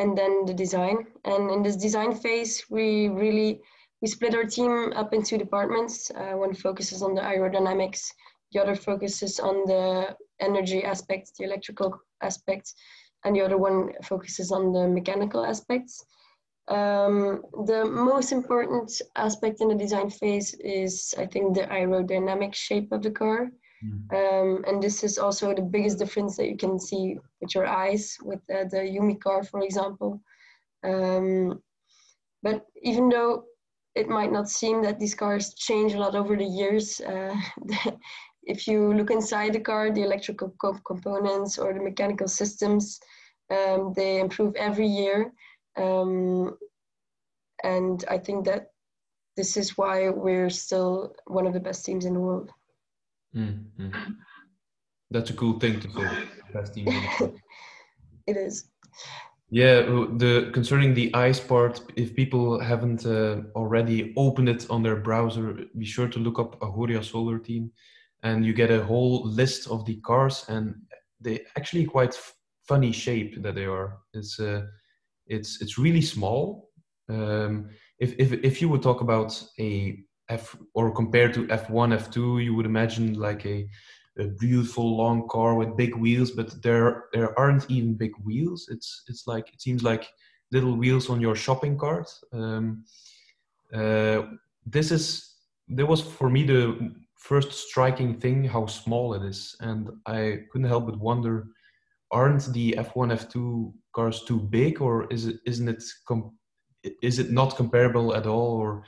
and 0.00 0.16
then 0.16 0.46
the 0.46 0.54
design. 0.54 1.06
And 1.24 1.50
in 1.50 1.62
this 1.62 1.76
design 1.76 2.14
phase, 2.14 2.64
we 2.70 3.08
really 3.08 3.60
we 4.00 4.08
split 4.08 4.34
our 4.34 4.44
team 4.44 4.92
up 4.94 5.12
into 5.12 5.36
departments. 5.36 6.10
Uh, 6.10 6.32
one 6.44 6.54
focuses 6.54 7.02
on 7.02 7.14
the 7.14 7.20
aerodynamics, 7.20 8.02
the 8.52 8.60
other 8.62 8.74
focuses 8.74 9.38
on 9.38 9.66
the 9.66 10.16
energy 10.40 10.82
aspects, 10.84 11.32
the 11.36 11.44
electrical 11.44 12.00
aspects, 12.22 12.74
and 13.24 13.36
the 13.36 13.42
other 13.42 13.58
one 13.58 13.92
focuses 14.02 14.50
on 14.50 14.72
the 14.72 14.88
mechanical 14.88 15.44
aspects. 15.44 16.02
Um, 16.68 17.42
the 17.66 17.84
most 17.84 18.32
important 18.32 19.02
aspect 19.16 19.60
in 19.60 19.68
the 19.68 19.74
design 19.74 20.08
phase 20.08 20.54
is, 20.54 21.14
I 21.18 21.26
think, 21.26 21.54
the 21.54 21.66
aerodynamic 21.66 22.54
shape 22.54 22.92
of 22.92 23.02
the 23.02 23.10
car. 23.10 23.50
Mm. 23.84 24.12
Um, 24.12 24.64
and 24.66 24.82
this 24.82 25.02
is 25.02 25.18
also 25.18 25.54
the 25.54 25.62
biggest 25.62 25.98
difference 25.98 26.36
that 26.36 26.48
you 26.48 26.56
can 26.56 26.78
see 26.78 27.18
with 27.40 27.54
your 27.54 27.66
eyes 27.66 28.16
with 28.22 28.40
uh, 28.50 28.64
the 28.70 28.78
Umicar, 28.78 29.48
for 29.48 29.62
example. 29.62 30.20
Um, 30.84 31.62
but 32.42 32.66
even 32.82 33.08
though 33.08 33.44
it 33.94 34.08
might 34.08 34.32
not 34.32 34.48
seem 34.48 34.82
that 34.82 34.98
these 34.98 35.14
cars 35.14 35.54
change 35.54 35.94
a 35.94 35.98
lot 35.98 36.14
over 36.14 36.36
the 36.36 36.44
years, 36.44 37.00
uh, 37.00 37.34
if 38.42 38.66
you 38.66 38.92
look 38.94 39.10
inside 39.10 39.52
the 39.52 39.60
car, 39.60 39.90
the 39.90 40.02
electrical 40.02 40.54
co- 40.60 40.80
components 40.86 41.58
or 41.58 41.72
the 41.72 41.82
mechanical 41.82 42.28
systems, 42.28 43.00
um, 43.50 43.92
they 43.94 44.20
improve 44.20 44.54
every 44.56 44.86
year. 44.86 45.32
Um, 45.76 46.56
and 47.62 48.04
I 48.08 48.18
think 48.18 48.46
that 48.46 48.68
this 49.36 49.56
is 49.56 49.76
why 49.76 50.10
we're 50.10 50.50
still 50.50 51.14
one 51.26 51.46
of 51.46 51.52
the 51.52 51.60
best 51.60 51.84
teams 51.84 52.04
in 52.04 52.14
the 52.14 52.20
world. 52.20 52.50
Mm, 53.34 53.64
mm. 53.78 54.16
That's 55.10 55.30
a 55.30 55.34
cool 55.34 55.58
thing 55.58 55.80
to 55.80 55.88
say. 55.88 56.28
Best 56.52 56.74
team 56.74 56.88
in 56.88 56.94
the 56.94 57.08
world. 57.20 57.36
It 58.26 58.36
is. 58.36 58.68
Yeah, 59.50 59.80
the 59.82 60.50
concerning 60.52 60.94
the 60.94 61.12
ice 61.14 61.40
part, 61.40 61.80
if 61.96 62.14
people 62.14 62.60
haven't 62.60 63.04
uh, 63.04 63.42
already 63.56 64.14
opened 64.16 64.48
it 64.48 64.66
on 64.70 64.84
their 64.84 64.94
browser, 64.94 65.64
be 65.76 65.84
sure 65.84 66.06
to 66.06 66.18
look 66.20 66.38
up 66.38 66.60
Agoria 66.60 67.02
Solar 67.02 67.40
Team, 67.40 67.72
and 68.22 68.44
you 68.46 68.52
get 68.52 68.70
a 68.70 68.84
whole 68.84 69.26
list 69.26 69.68
of 69.68 69.84
the 69.86 69.96
cars, 70.02 70.44
and 70.48 70.76
they 71.20 71.40
actually 71.56 71.84
quite 71.84 72.14
f- 72.14 72.34
funny 72.68 72.92
shape 72.92 73.42
that 73.42 73.56
they 73.56 73.64
are. 73.64 73.98
It's 74.12 74.38
uh, 74.38 74.66
it's 75.26 75.60
it's 75.60 75.78
really 75.78 76.02
small. 76.02 76.70
Um, 77.08 77.70
if 77.98 78.14
if 78.18 78.32
if 78.44 78.62
you 78.62 78.68
would 78.68 78.82
talk 78.82 79.00
about 79.00 79.42
a 79.58 79.98
F 80.30 80.56
or 80.74 80.92
compared 80.92 81.34
to 81.34 81.46
F1, 81.46 81.92
F2, 81.92 82.44
you 82.44 82.54
would 82.54 82.66
imagine 82.66 83.14
like 83.14 83.44
a 83.46 83.68
a 84.18 84.26
beautiful 84.26 84.96
long 84.96 85.28
car 85.28 85.54
with 85.54 85.76
big 85.76 85.94
wheels, 85.94 86.30
but 86.32 86.62
there 86.62 87.04
there 87.12 87.38
aren't 87.38 87.70
even 87.70 87.94
big 87.94 88.12
wheels. 88.24 88.68
It's 88.70 89.04
it's 89.08 89.26
like 89.26 89.52
it 89.52 89.60
seems 89.60 89.82
like 89.82 90.08
little 90.52 90.76
wheels 90.76 91.08
on 91.10 91.20
your 91.20 91.36
shopping 91.36 91.78
cart. 91.78 92.08
Um, 92.32 92.84
uh, 93.72 94.22
this 94.66 94.90
is 94.90 95.34
there 95.68 95.86
was 95.86 96.00
for 96.00 96.28
me 96.28 96.44
the 96.44 96.92
first 97.14 97.52
striking 97.52 98.18
thing 98.18 98.44
how 98.44 98.66
small 98.66 99.14
it 99.14 99.22
is, 99.22 99.56
and 99.60 99.90
I 100.06 100.44
couldn't 100.50 100.68
help 100.68 100.86
but 100.86 100.98
wonder: 100.98 101.48
aren't 102.10 102.52
the 102.52 102.74
F1, 102.78 103.12
F2 103.12 103.72
cars 103.94 104.24
too 104.24 104.40
big, 104.40 104.80
or 104.80 105.06
is 105.12 105.26
it 105.26 105.36
isn't 105.46 105.68
it 105.68 105.82
com- 106.06 106.36
is 107.02 107.18
it 107.18 107.30
not 107.30 107.56
comparable 107.56 108.14
at 108.14 108.26
all, 108.26 108.56
or 108.56 108.84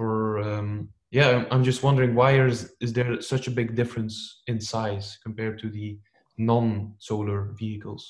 or 0.00 0.38
um, 0.48 0.88
yeah, 1.10 1.44
I'm- 1.50 1.64
just 1.64 1.82
wondering 1.82 2.14
why 2.14 2.30
is 2.48 2.58
is 2.80 2.92
there 2.92 3.20
such 3.20 3.46
a 3.48 3.56
big 3.60 3.68
difference 3.80 4.14
in 4.46 4.60
size 4.60 5.18
compared 5.22 5.58
to 5.62 5.68
the 5.68 5.98
non-solar 6.38 7.40
vehicles? 7.62 8.02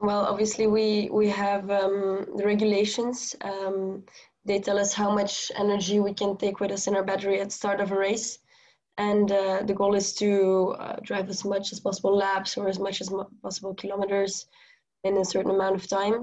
Well, 0.00 0.22
obviously, 0.32 0.66
we 0.66 1.08
we 1.20 1.28
have 1.44 1.64
um, 1.82 2.26
the 2.38 2.44
regulations. 2.52 3.34
Um, 3.50 4.04
they 4.48 4.60
tell 4.60 4.78
us 4.78 4.94
how 4.94 5.10
much 5.20 5.50
energy 5.64 5.98
we 6.00 6.14
can 6.14 6.36
take 6.36 6.60
with 6.60 6.70
us 6.76 6.86
in 6.86 6.96
our 6.96 7.06
battery 7.10 7.40
at 7.40 7.52
start 7.52 7.80
of 7.80 7.90
a 7.92 7.98
race, 8.08 8.38
and 8.96 9.32
uh, 9.32 9.58
the 9.68 9.74
goal 9.80 9.94
is 9.96 10.14
to 10.22 10.30
uh, 10.84 10.96
drive 11.08 11.28
as 11.28 11.44
much 11.44 11.72
as 11.72 11.80
possible 11.80 12.14
laps 12.16 12.56
or 12.58 12.68
as 12.68 12.78
much 12.78 13.00
as 13.00 13.10
mo- 13.10 13.30
possible 13.42 13.74
kilometers 13.74 14.46
in 15.02 15.16
a 15.16 15.24
certain 15.24 15.54
amount 15.56 15.76
of 15.76 15.88
time. 15.88 16.16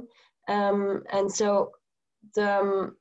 Um, 0.47 1.03
and 1.17 1.27
so, 1.39 1.71
the 2.35 2.49
um, 2.61 2.95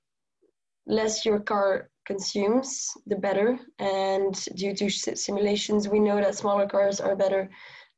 less 0.86 1.24
your 1.24 1.40
car 1.40 1.90
consumes, 2.06 2.90
the 3.06 3.16
better. 3.16 3.58
And 3.78 4.34
due 4.54 4.74
to 4.74 4.90
simulations, 4.90 5.88
we 5.88 6.00
know 6.00 6.16
that 6.16 6.36
smaller 6.36 6.66
cars 6.66 7.00
are 7.00 7.16
better. 7.16 7.50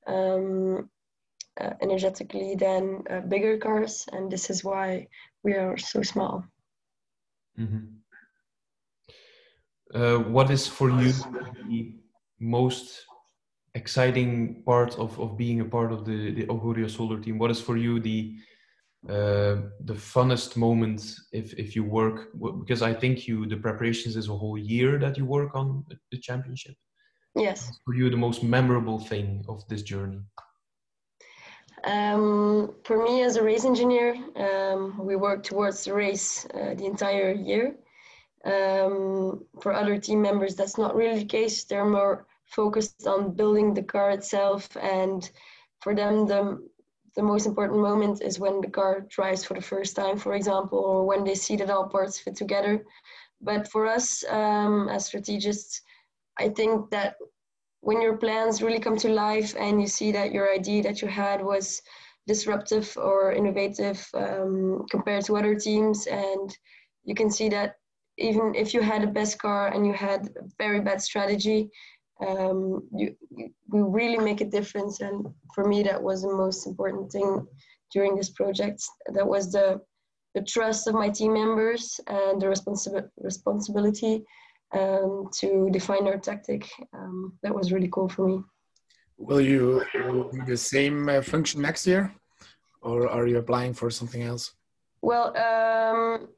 Um, 0.07 0.89
uh, 1.61 1.71
energetically 1.81 2.55
than 2.55 3.03
uh, 3.09 3.21
bigger 3.21 3.57
cars, 3.57 4.05
and 4.13 4.31
this 4.31 4.51
is 4.51 4.63
why 4.63 5.07
we 5.43 5.55
are 5.55 5.79
so 5.79 6.03
small. 6.03 6.45
Mm-hmm. 7.59 7.97
Uh, 9.95 10.19
what 10.19 10.51
is 10.51 10.67
for 10.67 10.91
you 10.91 11.13
the 11.69 11.95
most 12.39 13.07
exciting 13.75 14.63
part 14.67 14.99
of, 14.99 15.19
of 15.19 15.39
being 15.39 15.61
a 15.61 15.65
part 15.65 15.93
of 15.93 16.05
the, 16.05 16.33
the 16.35 16.47
Agoria 16.47 16.91
Solar 16.91 17.19
team? 17.21 17.39
What 17.39 17.51
is 17.51 17.61
for 17.61 17.77
you 17.77 18.01
the 18.01 18.37
uh, 19.09 19.57
the 19.85 19.95
funnest 19.95 20.57
moment 20.57 21.17
if, 21.33 21.53
if 21.55 21.77
you 21.77 21.85
work? 21.85 22.29
Because 22.61 22.83
I 22.83 22.93
think 22.93 23.29
you 23.29 23.47
the 23.47 23.57
preparations 23.57 24.17
is 24.17 24.29
a 24.29 24.37
whole 24.37 24.59
year 24.59 24.99
that 24.99 25.17
you 25.17 25.25
work 25.25 25.55
on 25.55 25.85
the 26.11 26.19
championship. 26.19 26.75
Yes. 27.37 27.71
For 27.85 27.95
you, 27.95 28.11
the 28.11 28.17
most 28.17 28.43
memorable 28.43 28.99
thing 28.99 29.45
of 29.49 29.67
this 29.69 29.83
journey? 29.83 30.21
Um, 31.85 32.75
for 32.85 33.03
me, 33.05 33.23
as 33.23 33.37
a 33.37 33.43
race 33.43 33.65
engineer, 33.65 34.17
um, 34.37 34.99
we 34.99 35.15
work 35.15 35.43
towards 35.43 35.85
the 35.85 35.95
race 35.95 36.47
uh, 36.55 36.75
the 36.75 36.87
entire 36.87 37.33
year. 37.33 37.77
Um, 38.45 39.45
for 39.61 39.73
other 39.73 39.99
team 39.99 40.23
members, 40.23 40.55
that's 40.55 40.79
not 40.79 40.97
really 40.97 41.21
the 41.21 41.27
case. 41.27 41.65
They're 41.65 41.85
more 41.85 42.27
focused 42.47 43.07
on 43.07 43.35
building 43.35 43.75
the 43.75 43.83
car 43.83 44.11
itself, 44.11 44.69
and 44.81 45.29
for 45.81 45.95
them, 45.95 46.27
the 46.27 46.67
the 47.17 47.23
most 47.23 47.47
important 47.47 47.81
moment 47.81 48.23
is 48.23 48.39
when 48.39 48.61
the 48.61 48.71
car 48.71 49.07
drives 49.09 49.45
for 49.45 49.55
the 49.55 49.69
first 49.73 49.97
time, 49.97 50.19
for 50.19 50.35
example, 50.35 50.79
or 50.79 51.07
when 51.07 51.25
they 51.25 51.35
see 51.35 51.57
that 51.57 51.71
all 51.71 51.89
parts 51.89 52.21
fit 52.21 52.37
together. 52.37 52.85
But 53.41 53.69
for 53.69 53.87
us 53.87 54.25
um, 54.29 54.89
as 54.89 55.07
strategists, 55.07 55.81
I 56.39 56.51
think 56.51 56.91
that 56.91 57.17
when 57.81 58.03
your 58.03 58.17
plans 58.19 58.63
really 58.63 58.81
come 58.81 58.97
to 58.99 59.09
life 59.09 59.55
and 59.59 59.81
you 59.81 59.87
see 59.87 60.13
that 60.13 60.33
your 60.33 60.53
idea 60.53 60.83
that 60.83 61.01
you 61.01 61.09
had 61.09 61.43
was 61.43 61.81
disruptive 62.27 62.97
or 62.97 63.33
innovative 63.33 64.07
um, 64.15 64.85
compared 64.91 65.25
to 65.25 65.37
other 65.37 65.55
teams, 65.55 66.07
and 66.07 66.57
you 67.05 67.15
can 67.15 67.31
see 67.31 67.49
that 67.49 67.77
even 68.19 68.55
if 68.55 68.75
you 68.75 68.81
had 68.81 69.05
a 69.05 69.07
best 69.19 69.39
car 69.39 69.69
and 69.69 69.87
you 69.87 69.93
had 69.93 70.29
a 70.37 70.45
very 70.59 70.81
bad 70.81 71.01
strategy, 71.01 71.71
um, 72.21 72.83
you, 72.93 73.17
you 73.31 73.51
we 73.69 73.81
really 73.81 74.19
make 74.19 74.41
a 74.41 74.45
difference. 74.45 75.01
And 75.01 75.27
for 75.55 75.65
me, 75.67 75.83
that 75.83 76.03
was 76.03 76.23
the 76.23 76.33
most 76.33 76.67
important 76.67 77.11
thing 77.13 77.47
during 77.93 78.17
this 78.17 78.31
project. 78.31 78.83
That 79.13 79.27
was 79.27 79.53
the 79.53 79.81
the 80.35 80.43
trust 80.43 80.87
of 80.87 80.95
my 80.95 81.09
team 81.09 81.33
members 81.33 81.99
and 82.09 82.41
the 82.41 82.47
responsi- 82.47 83.09
responsibility 83.17 84.23
um, 84.73 85.31
to 85.33 85.71
define 85.73 86.07
our 86.07 86.19
tactic. 86.19 86.69
Um, 86.93 87.33
that 87.43 87.55
was 87.55 87.73
really 87.73 87.89
cool 87.91 88.09
for 88.09 88.29
me. 88.29 88.43
Will 89.17 89.41
you, 89.41 89.83
will 89.95 90.31
do 90.31 90.45
the 90.45 90.57
same 90.59 91.09
uh, 91.09 91.23
function 91.23 91.63
next 91.63 91.87
year, 91.87 92.15
or 92.83 93.09
are 93.09 93.27
you 93.27 93.39
applying 93.39 93.73
for 93.73 93.89
something 93.91 94.23
else? 94.23 94.53
Well, 95.01 95.29
um, 95.39 96.29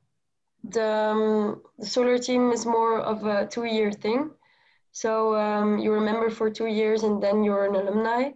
the, 0.62 0.86
um, 0.86 1.62
the 1.78 1.86
solar 1.86 2.18
team 2.18 2.52
is 2.52 2.64
more 2.64 3.00
of 3.00 3.24
a 3.24 3.46
two-year 3.46 3.90
thing. 3.90 4.30
So 4.92 5.36
um, 5.36 5.78
you 5.78 5.92
remember 5.92 6.30
for 6.30 6.50
two 6.50 6.66
years 6.66 7.02
and 7.02 7.22
then 7.22 7.44
you're 7.44 7.66
an 7.66 7.76
alumni 7.76 8.30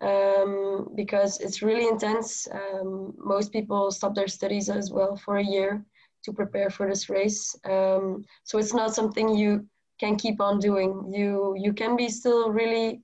um, 0.00 0.88
because 0.94 1.40
it's 1.40 1.62
really 1.62 1.86
intense. 1.86 2.46
Um, 2.52 3.14
most 3.18 3.52
people 3.52 3.90
stop 3.90 4.14
their 4.14 4.28
studies 4.28 4.68
as 4.68 4.90
well 4.90 5.16
for 5.16 5.38
a 5.38 5.44
year 5.44 5.84
to 6.24 6.32
prepare 6.32 6.70
for 6.70 6.88
this 6.88 7.08
race. 7.08 7.54
Um, 7.64 8.24
so 8.44 8.58
it's 8.58 8.74
not 8.74 8.94
something 8.94 9.28
you 9.34 9.66
can 10.00 10.16
keep 10.16 10.40
on 10.40 10.58
doing. 10.60 11.12
You 11.12 11.54
you 11.58 11.72
can 11.72 11.96
be 11.96 12.08
still 12.08 12.50
really. 12.50 13.02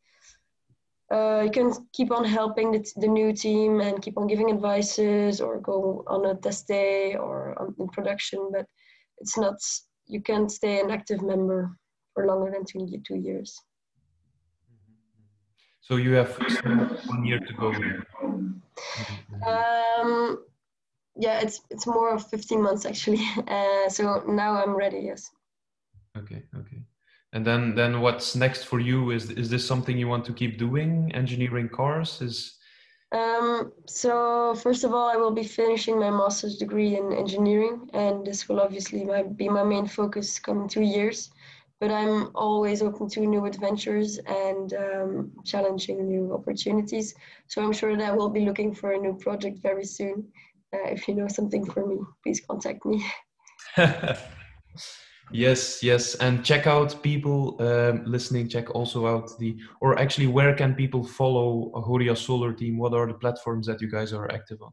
Uh, 1.13 1.43
you 1.45 1.51
can 1.51 1.73
keep 1.93 2.11
on 2.11 2.25
helping 2.25 2.73
the, 2.73 2.85
the 2.97 3.07
new 3.07 3.33
team 3.33 3.81
and 3.81 4.03
keep 4.03 4.17
on 4.17 4.27
giving 4.27 4.51
advices 4.51 5.41
or 5.41 5.61
go 5.61 6.03
on 6.07 6.25
a 6.25 6.35
test 6.35 6.67
day 6.67 7.15
or 7.15 7.55
on, 7.61 7.75
in 7.79 7.89
production, 7.89 8.51
but 8.53 8.67
it's 9.19 9.37
not. 9.37 9.57
You 10.07 10.21
can't 10.21 10.51
stay 10.51 10.81
an 10.81 10.91
active 10.91 11.23
member 11.23 11.77
for 12.15 12.27
longer 12.27 12.51
than 12.51 12.65
two, 12.65 13.03
two 13.07 13.17
years. 13.17 13.61
So 15.81 15.97
you 15.97 16.13
have 16.13 16.31
one 17.07 17.27
year 17.27 17.41
to 17.41 17.53
go. 17.53 17.75
Um, 19.47 20.39
yeah, 21.17 21.41
it's 21.41 21.61
it's 21.71 21.87
more 21.87 22.15
of 22.15 22.27
15 22.29 22.63
months 22.63 22.87
actually. 22.87 23.21
Uh, 23.49 23.89
so 23.89 24.25
now 24.27 24.53
I'm 24.55 24.75
ready. 24.75 25.01
Yes. 25.01 25.31
Okay. 26.17 26.43
Okay. 26.57 26.83
And 27.35 27.45
then 27.45 27.75
then 27.75 28.01
what's 28.01 28.35
next 28.35 28.65
for 28.65 28.81
you? 28.81 29.11
Is 29.11 29.31
is 29.31 29.51
this 29.51 29.67
something 29.67 29.99
you 29.99 30.09
want 30.09 30.25
to 30.25 30.33
keep 30.33 30.59
doing? 30.59 31.13
Engineering 31.15 31.69
cars 31.69 32.23
is. 32.23 32.57
Um, 33.13 33.73
so 33.87 34.55
first 34.55 34.85
of 34.85 34.93
all, 34.95 35.09
I 35.09 35.17
will 35.17 35.31
be 35.31 35.45
finishing 35.45 36.01
my 36.01 36.11
master's 36.11 36.57
degree 36.57 36.97
in 36.97 37.13
engineering, 37.13 37.91
and 37.93 38.27
this 38.27 38.49
will 38.49 38.61
obviously 38.61 39.05
my, 39.05 39.23
be 39.23 39.49
my 39.49 39.63
main 39.63 39.87
focus 39.87 40.39
coming 40.39 40.69
two 40.69 40.83
years. 40.83 41.31
But 41.85 41.93
I'm 41.93 42.31
always 42.35 42.81
open 42.81 43.11
to 43.11 43.21
new 43.21 43.45
adventures 43.45 44.17
and 44.27 44.73
um, 44.73 45.33
challenging 45.45 46.09
new 46.09 46.33
opportunities. 46.33 47.15
So 47.47 47.63
I'm 47.63 47.75
sure 47.75 47.95
that 47.95 48.09
I 48.11 48.17
will 48.17 48.31
be 48.31 48.41
looking 48.41 48.75
for 48.75 48.93
a 48.93 48.99
new 48.99 49.13
project 49.19 49.59
very 49.59 49.85
soon. 49.85 50.33
Uh, 50.73 50.89
if 50.89 51.07
you 51.07 51.15
know 51.15 51.29
something 51.29 51.63
for 51.67 51.87
me, 51.87 51.99
please 52.23 52.41
contact 52.41 52.87
me. 52.87 53.05
yes, 55.31 55.83
yes, 55.83 56.15
and 56.15 56.43
check 56.43 56.67
out 56.67 57.03
people 57.03 57.61
um, 57.61 58.03
listening. 58.07 58.49
Check 58.49 58.75
also 58.75 59.07
out 59.07 59.39
the, 59.39 59.55
or 59.83 59.99
actually, 59.99 60.29
where 60.29 60.55
can 60.55 60.75
people 60.75 61.05
follow 61.05 61.71
Agoria 61.75 62.17
Solar 62.17 62.55
Team? 62.55 62.79
What 62.79 62.95
are 62.95 63.07
the 63.07 63.13
platforms 63.13 63.67
that 63.67 63.83
you 63.83 63.91
guys 63.91 64.15
are 64.15 64.33
active 64.33 64.63
on? 64.63 64.73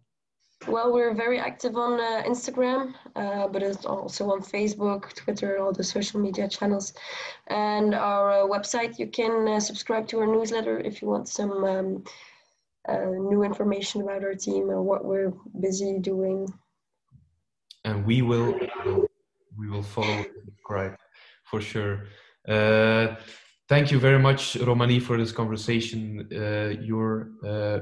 Well, 0.67 0.93
we're 0.93 1.15
very 1.15 1.39
active 1.39 1.75
on 1.75 1.99
uh, 1.99 2.21
Instagram, 2.27 2.93
uh, 3.15 3.47
but 3.47 3.63
it's 3.63 3.83
also 3.83 4.29
on 4.29 4.41
Facebook, 4.41 5.11
Twitter, 5.15 5.57
all 5.57 5.73
the 5.73 5.83
social 5.83 6.19
media 6.19 6.47
channels, 6.47 6.93
and 7.47 7.95
our 7.95 8.31
uh, 8.31 8.47
website. 8.47 8.99
You 8.99 9.07
can 9.07 9.47
uh, 9.47 9.59
subscribe 9.59 10.07
to 10.09 10.19
our 10.19 10.27
newsletter 10.27 10.79
if 10.79 11.01
you 11.01 11.07
want 11.07 11.27
some. 11.27 11.63
Um, 11.63 12.03
uh, 12.89 12.95
new 12.95 13.43
information 13.43 14.01
about 14.01 14.23
our 14.23 14.33
team 14.33 14.71
and 14.71 14.83
what 14.83 15.05
we're 15.05 15.31
busy 15.59 15.99
doing. 15.99 16.51
And 17.85 18.03
we 18.03 18.23
will 18.23 18.57
we 19.55 19.69
will 19.69 19.83
follow 19.83 20.25
subscribe 20.45 20.97
for 21.43 21.61
sure. 21.61 22.07
Uh, 22.47 23.17
thank 23.69 23.91
you 23.91 23.99
very 23.99 24.17
much, 24.17 24.55
Romani, 24.55 24.99
for 24.99 25.15
this 25.15 25.31
conversation. 25.31 26.27
You're 26.81 27.29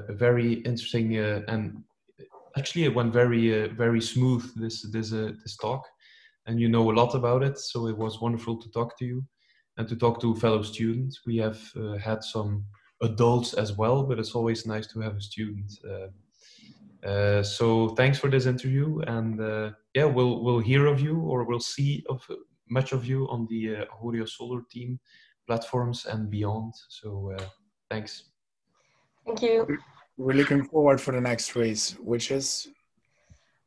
very 0.10 0.56
interesting 0.66 1.16
and 1.16 1.82
actually 2.58 2.86
it 2.86 2.96
went 2.96 3.14
very 3.14 3.64
uh, 3.64 3.68
very 3.70 4.02
smooth 4.02 4.44
this 4.56 4.82
this 4.92 5.10
this 5.12 5.58
talk, 5.58 5.84
and 6.48 6.60
you 6.60 6.70
know 6.70 6.92
a 6.92 6.94
lot 6.94 7.16
about 7.16 7.44
it. 7.44 7.58
So 7.58 7.88
it 7.88 7.98
was 7.98 8.22
wonderful 8.22 8.58
to 8.58 8.70
talk 8.72 8.98
to 9.00 9.06
you 9.06 9.24
and 9.78 9.88
to 9.88 9.96
talk 9.96 10.22
to 10.22 10.36
fellow 10.36 10.64
students. 10.64 11.22
We 11.26 11.38
have 11.38 11.60
had 12.02 12.24
some 12.24 12.66
adults 13.02 13.54
as 13.54 13.78
well, 13.78 14.04
but 14.04 14.20
it's 14.20 14.36
always 14.36 14.66
nice 14.66 14.88
to 14.88 15.00
have 15.02 15.16
a 15.16 15.22
student. 15.22 15.72
Uh, 15.88 17.08
uh, 17.08 17.44
so 17.44 17.90
thanks 17.90 18.20
for 18.20 18.30
this 18.30 18.46
interview, 18.46 19.00
and 19.08 19.40
uh, 19.40 19.72
yeah, 19.94 20.06
we'll 20.06 20.44
we'll 20.44 20.60
hear 20.60 20.86
of 20.86 21.00
you 21.00 21.20
or 21.20 21.46
we'll 21.46 21.60
see 21.60 22.04
of 22.10 22.26
much 22.70 22.92
of 22.92 23.06
you 23.06 23.28
on 23.30 23.48
the 23.50 23.78
uh, 23.78 23.86
Agoria 23.86 24.28
Solar 24.28 24.62
Team 24.70 25.00
platforms 25.48 26.06
and 26.06 26.30
beyond. 26.30 26.74
So 26.90 27.34
uh, 27.38 27.44
thanks. 27.90 28.24
Thank 29.26 29.42
you. 29.42 29.80
We're 30.20 30.36
looking 30.36 30.66
forward 30.66 31.00
for 31.00 31.14
the 31.14 31.22
next 31.22 31.56
race, 31.56 31.96
which 32.12 32.30
is. 32.30 32.68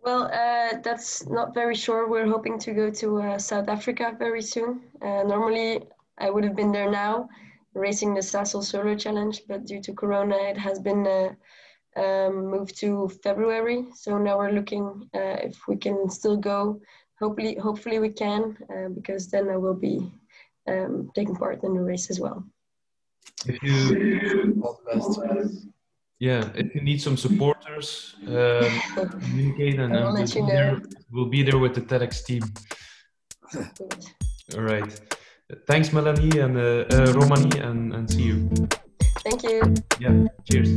Well, 0.04 0.24
uh, 0.24 0.80
that's 0.84 1.26
not 1.26 1.54
very 1.54 1.74
sure. 1.74 2.10
We're 2.10 2.28
hoping 2.28 2.58
to 2.58 2.72
go 2.72 2.90
to 2.90 3.22
uh, 3.22 3.38
South 3.38 3.68
Africa 3.68 4.14
very 4.18 4.42
soon. 4.42 4.82
normally, 5.00 5.80
I 6.18 6.28
would 6.28 6.44
have 6.44 6.54
been 6.54 6.70
there 6.70 6.90
now, 6.90 7.30
racing 7.72 8.12
the 8.12 8.20
Sasol 8.20 8.62
Solar 8.62 8.96
Challenge, 8.96 9.40
but 9.48 9.64
due 9.64 9.80
to 9.80 9.94
Corona, 9.94 10.36
it 10.36 10.58
has 10.58 10.78
been 10.78 11.06
uh, 11.06 11.30
um, 11.96 12.46
moved 12.50 12.76
to 12.80 13.08
February. 13.22 13.86
So 13.94 14.18
now 14.18 14.36
we're 14.36 14.52
looking 14.52 15.08
uh, 15.14 15.38
if 15.48 15.56
we 15.66 15.76
can 15.76 16.10
still 16.10 16.36
go. 16.36 16.82
Hopefully, 17.18 17.56
hopefully 17.56 17.98
we 17.98 18.10
can, 18.10 18.58
uh, 18.68 18.88
because 18.90 19.30
then 19.30 19.48
I 19.48 19.56
will 19.56 19.74
be 19.90 20.12
um, 20.68 21.10
taking 21.14 21.36
part 21.36 21.64
in 21.64 21.72
the 21.74 21.80
race 21.80 22.10
as 22.10 22.20
well. 22.20 22.44
If 23.46 23.62
you, 23.62 24.62
yeah, 26.22 26.48
if 26.54 26.72
you 26.72 26.82
need 26.82 27.02
some 27.02 27.16
supporters, 27.16 28.14
um, 28.28 28.70
communicate 29.22 29.80
and 29.80 29.96
I 29.96 30.04
will 30.04 30.12
let 30.12 30.32
you 30.32 30.42
know. 30.42 30.46
There, 30.46 30.82
we'll 31.10 31.28
be 31.28 31.42
there 31.42 31.58
with 31.58 31.74
the 31.74 31.80
TEDx 31.80 32.24
team. 32.24 32.44
All 34.54 34.62
right. 34.62 35.00
Thanks, 35.66 35.92
Melanie 35.92 36.38
and 36.38 36.56
uh, 36.56 36.84
uh, 36.94 37.12
Romani, 37.14 37.58
and, 37.58 37.92
and 37.92 38.08
see 38.08 38.22
you. 38.22 38.48
Thank 39.24 39.42
you. 39.42 39.74
Yeah, 39.98 40.28
cheers. 40.48 40.70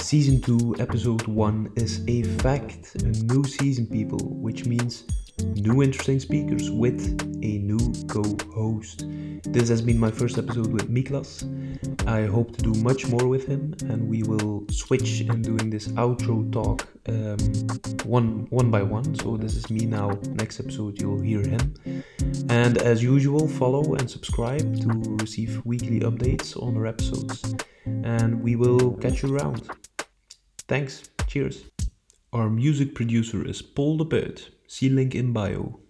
Season 0.00 0.40
2, 0.40 0.76
Episode 0.78 1.26
1 1.26 1.72
is 1.74 2.04
a 2.06 2.22
fact, 2.38 2.94
a 3.02 3.08
new 3.32 3.42
season, 3.42 3.88
people, 3.88 4.18
which 4.20 4.64
means 4.64 5.06
new 5.42 5.82
interesting 5.82 6.20
speakers 6.20 6.70
with 6.70 7.00
a 7.42 7.58
new 7.58 7.92
co 8.08 8.22
host. 8.54 9.06
This 9.44 9.68
has 9.68 9.80
been 9.82 9.98
my 9.98 10.10
first 10.10 10.38
episode 10.38 10.72
with 10.72 10.90
Miklas. 10.90 11.44
I 12.06 12.26
hope 12.26 12.56
to 12.56 12.62
do 12.62 12.72
much 12.82 13.06
more 13.08 13.26
with 13.26 13.46
him, 13.46 13.74
and 13.88 14.08
we 14.08 14.22
will 14.22 14.64
switch 14.70 15.22
in 15.22 15.42
doing 15.42 15.70
this 15.70 15.88
outro 15.88 16.50
talk 16.52 16.86
um, 17.08 17.38
one 18.04 18.46
one 18.50 18.70
by 18.70 18.82
one. 18.82 19.14
So 19.16 19.36
this 19.36 19.54
is 19.54 19.70
me 19.70 19.86
now. 19.86 20.10
Next 20.28 20.60
episode 20.60 21.00
you'll 21.00 21.20
hear 21.20 21.42
him. 21.42 21.74
And 22.48 22.78
as 22.78 23.02
usual, 23.02 23.48
follow 23.48 23.94
and 23.94 24.10
subscribe 24.10 24.80
to 24.82 25.16
receive 25.20 25.64
weekly 25.64 26.00
updates 26.00 26.60
on 26.60 26.76
our 26.76 26.86
episodes. 26.86 27.54
And 27.86 28.42
we 28.42 28.56
will 28.56 28.92
catch 28.98 29.22
you 29.22 29.34
around. 29.34 29.68
Thanks. 30.68 31.10
Cheers. 31.26 31.64
Our 32.32 32.48
music 32.48 32.94
producer 32.94 33.44
is 33.46 33.62
Paul 33.62 33.96
de 33.96 34.04
Peut. 34.04 34.50
See 34.70 34.88
link 34.88 35.16
in 35.16 35.32
bio. 35.32 35.80